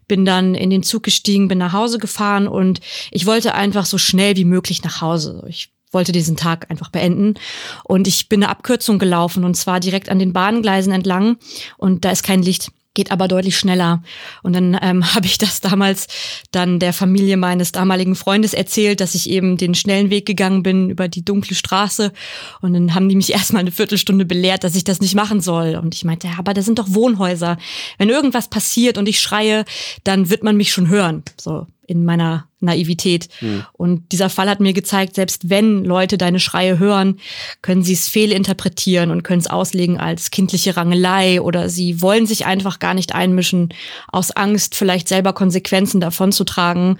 bin 0.07 0.23
dann 0.23 0.55
in 0.55 0.69
den 0.69 0.83
Zug 0.83 1.03
gestiegen, 1.03 1.49
bin 1.49 1.57
nach 1.57 1.73
Hause 1.73 1.97
gefahren 1.97 2.47
und 2.47 2.79
ich 3.11 3.25
wollte 3.25 3.55
einfach 3.55 3.85
so 3.85 3.97
schnell 3.97 4.37
wie 4.37 4.45
möglich 4.45 4.85
nach 4.85 5.01
Hause. 5.01 5.43
Ich 5.49 5.73
wollte 5.91 6.13
diesen 6.13 6.37
Tag 6.37 6.71
einfach 6.71 6.91
beenden. 6.91 7.33
Und 7.83 8.07
ich 8.07 8.29
bin 8.29 8.41
eine 8.41 8.51
Abkürzung 8.51 8.99
gelaufen 8.99 9.43
und 9.43 9.55
zwar 9.55 9.81
direkt 9.81 10.07
an 10.07 10.19
den 10.19 10.31
Bahngleisen 10.31 10.93
entlang 10.93 11.35
und 11.75 12.05
da 12.05 12.11
ist 12.11 12.23
kein 12.23 12.41
Licht 12.41 12.71
geht 12.97 13.11
aber 13.11 13.27
deutlich 13.27 13.57
schneller. 13.57 14.01
Und 14.41 14.53
dann 14.53 14.77
ähm, 14.81 15.13
habe 15.15 15.27
ich 15.27 15.37
das 15.37 15.61
damals 15.61 16.07
dann 16.51 16.79
der 16.79 16.91
Familie 16.91 17.37
meines 17.37 17.71
damaligen 17.71 18.15
Freundes 18.15 18.53
erzählt, 18.53 18.99
dass 18.99 19.15
ich 19.15 19.29
eben 19.29 19.55
den 19.55 19.75
schnellen 19.75 20.09
Weg 20.09 20.25
gegangen 20.25 20.63
bin 20.63 20.89
über 20.89 21.07
die 21.07 21.23
dunkle 21.23 21.55
Straße. 21.55 22.11
Und 22.61 22.73
dann 22.73 22.95
haben 22.95 23.07
die 23.07 23.15
mich 23.15 23.31
erstmal 23.37 23.61
eine 23.61 23.71
Viertelstunde 23.71 24.25
belehrt, 24.25 24.63
dass 24.63 24.75
ich 24.75 24.83
das 24.83 24.99
nicht 24.99 25.15
machen 25.15 25.39
soll. 25.39 25.75
Und 25.75 25.95
ich 25.95 26.03
meinte, 26.03 26.27
ja, 26.27 26.33
aber 26.37 26.53
da 26.53 26.61
sind 26.61 26.79
doch 26.79 26.87
Wohnhäuser. 26.89 27.57
Wenn 27.97 28.09
irgendwas 28.09 28.49
passiert 28.49 28.97
und 28.97 29.07
ich 29.07 29.21
schreie, 29.21 29.63
dann 30.03 30.29
wird 30.29 30.43
man 30.43 30.57
mich 30.57 30.73
schon 30.73 30.89
hören. 30.89 31.23
So 31.39 31.67
in 31.87 32.03
meiner 32.05 32.47
Naivität. 32.59 33.29
Mhm. 33.41 33.65
Und 33.73 34.11
dieser 34.11 34.29
Fall 34.29 34.49
hat 34.49 34.59
mir 34.59 34.73
gezeigt, 34.73 35.15
selbst 35.15 35.49
wenn 35.49 35.85
Leute 35.85 36.17
deine 36.17 36.39
Schreie 36.39 36.77
hören, 36.77 37.19
können 37.61 37.81
sie 37.81 37.93
es 37.93 38.09
fehlinterpretieren 38.09 39.09
und 39.09 39.23
können 39.23 39.39
es 39.39 39.47
auslegen 39.47 39.97
als 39.97 40.29
kindliche 40.29 40.75
Rangelei 40.75 41.41
oder 41.41 41.69
sie 41.69 42.01
wollen 42.01 42.27
sich 42.27 42.45
einfach 42.45 42.79
gar 42.79 42.93
nicht 42.93 43.15
einmischen, 43.15 43.73
aus 44.09 44.31
Angst 44.31 44.75
vielleicht 44.75 45.07
selber 45.07 45.33
Konsequenzen 45.33 46.01
davon 46.01 46.31
zu 46.31 46.43
tragen. 46.43 46.99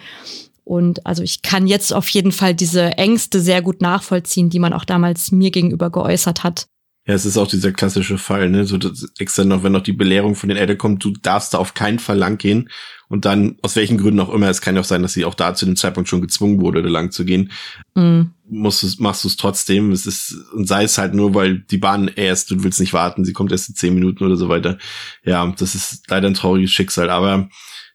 Und 0.63 1.05
also 1.05 1.21
ich 1.21 1.41
kann 1.41 1.67
jetzt 1.67 1.93
auf 1.93 2.09
jeden 2.09 2.31
Fall 2.31 2.53
diese 2.53 2.97
Ängste 2.97 3.39
sehr 3.39 3.61
gut 3.61 3.81
nachvollziehen, 3.81 4.49
die 4.49 4.59
man 4.59 4.73
auch 4.73 4.85
damals 4.85 5.31
mir 5.31 5.51
gegenüber 5.51 5.89
geäußert 5.89 6.43
hat. 6.43 6.67
Ja, 7.07 7.13
es 7.13 7.25
ist 7.25 7.37
auch 7.37 7.47
dieser 7.47 7.71
klassische 7.71 8.17
Fall, 8.17 8.49
ne? 8.49 8.65
So 8.65 8.77
extra 9.17 9.45
noch, 9.45 9.63
wenn 9.63 9.71
noch 9.71 9.81
die 9.81 9.93
Belehrung 9.93 10.35
von 10.35 10.49
den 10.49 10.57
Eltern 10.57 10.77
kommt, 10.77 11.03
du 11.05 11.11
darfst 11.11 11.53
da 11.53 11.57
auf 11.57 11.73
keinen 11.73 11.99
Fall 11.99 12.17
lang 12.17 12.37
gehen. 12.37 12.69
Und 13.07 13.23
dann, 13.23 13.55
aus 13.61 13.77
welchen 13.77 13.97
Gründen 13.97 14.19
auch 14.19 14.33
immer, 14.33 14.49
es 14.49 14.59
kann 14.59 14.75
ja 14.75 14.81
auch 14.81 14.85
sein, 14.85 15.01
dass 15.01 15.13
sie 15.13 15.23
auch 15.23 15.33
da 15.33 15.55
zu 15.55 15.65
dem 15.65 15.77
Zeitpunkt 15.77 16.09
schon 16.09 16.19
gezwungen 16.19 16.59
wurde, 16.59 16.83
da 16.83 16.89
lang 16.89 17.11
zu 17.11 17.23
gehen. 17.23 17.53
Mhm. 17.95 18.31
Musst 18.49 18.83
du, 18.83 19.01
machst 19.01 19.23
du 19.23 19.29
es 19.29 19.37
trotzdem. 19.37 19.93
Es 19.93 20.05
ist, 20.05 20.35
und 20.53 20.67
sei 20.67 20.83
es 20.83 20.97
halt 20.97 21.13
nur, 21.13 21.33
weil 21.33 21.59
die 21.59 21.77
Bahn 21.77 22.09
erst, 22.13 22.51
du 22.51 22.61
willst 22.65 22.81
nicht 22.81 22.91
warten, 22.91 23.23
sie 23.23 23.31
kommt 23.31 23.53
erst 23.53 23.69
in 23.69 23.75
zehn 23.75 23.93
Minuten 23.93 24.25
oder 24.25 24.35
so 24.35 24.49
weiter. 24.49 24.77
Ja, 25.23 25.49
das 25.57 25.75
ist 25.75 26.09
leider 26.09 26.27
ein 26.27 26.33
trauriges 26.33 26.71
Schicksal. 26.71 27.09
Aber 27.09 27.47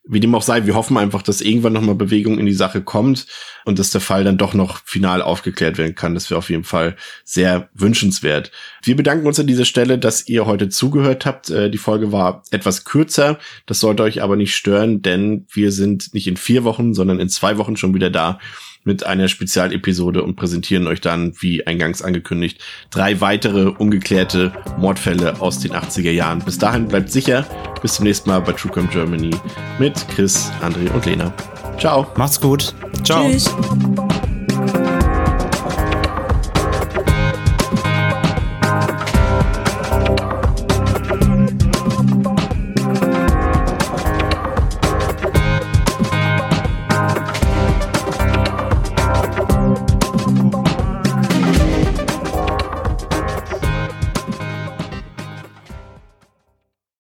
wie 0.04 0.18
dem 0.18 0.34
auch 0.34 0.42
sei, 0.42 0.66
wir 0.66 0.74
hoffen 0.74 0.96
einfach, 0.96 1.22
dass 1.22 1.40
irgendwann 1.40 1.72
nochmal 1.72 1.94
Bewegung 1.94 2.38
in 2.38 2.46
die 2.46 2.52
Sache 2.52 2.82
kommt 2.82 3.26
und 3.64 3.78
dass 3.78 3.90
der 3.90 4.00
Fall 4.00 4.24
dann 4.24 4.36
doch 4.36 4.52
noch 4.52 4.80
final 4.84 5.22
aufgeklärt 5.22 5.78
werden 5.78 5.94
kann. 5.94 6.14
Das 6.14 6.28
wäre 6.28 6.38
auf 6.38 6.50
jeden 6.50 6.64
Fall 6.64 6.96
sehr 7.24 7.68
wünschenswert. 7.72 8.50
Wir 8.82 8.96
bedanken 8.96 9.26
uns 9.26 9.38
an 9.38 9.46
dieser 9.46 9.64
Stelle, 9.64 9.98
dass 9.98 10.28
ihr 10.28 10.46
heute 10.46 10.68
zugehört 10.68 11.24
habt. 11.24 11.50
Äh, 11.50 11.70
die 11.70 11.78
Folge 11.78 12.10
war 12.10 12.42
etwas 12.50 12.84
kürzer. 12.84 13.38
Das 13.66 13.78
sollte 13.78 14.02
euch 14.02 14.22
aber 14.22 14.34
nicht 14.34 14.56
stören, 14.56 15.02
denn 15.02 15.46
wir 15.52 15.70
sind 15.70 16.12
nicht 16.14 16.26
in 16.26 16.36
vier 16.36 16.64
Wochen, 16.64 16.94
sondern 16.94 17.20
in 17.20 17.28
zwei 17.28 17.56
Wochen 17.58 17.76
schon 17.76 17.94
wieder 17.94 18.10
da 18.10 18.40
mit 18.84 19.04
einer 19.06 19.28
Spezialepisode 19.28 20.22
und 20.22 20.36
präsentieren 20.36 20.86
euch 20.86 21.00
dann, 21.00 21.32
wie 21.40 21.66
eingangs 21.66 22.02
angekündigt, 22.02 22.60
drei 22.90 23.20
weitere 23.20 23.68
ungeklärte 23.68 24.52
Mordfälle 24.78 25.40
aus 25.40 25.58
den 25.58 25.72
80er 25.72 26.10
Jahren. 26.10 26.40
Bis 26.40 26.58
dahin 26.58 26.88
bleibt 26.88 27.10
sicher. 27.10 27.46
Bis 27.80 27.94
zum 27.94 28.04
nächsten 28.04 28.30
Mal 28.30 28.40
bei 28.40 28.52
TrueCrime 28.52 28.88
Germany 28.88 29.30
mit 29.78 30.06
Chris, 30.08 30.50
André 30.60 30.90
und 30.92 31.06
Lena. 31.06 31.32
Ciao. 31.78 32.06
Macht's 32.16 32.40
gut. 32.40 32.74
Ciao. 33.04 33.28
Tschüss. 33.28 33.50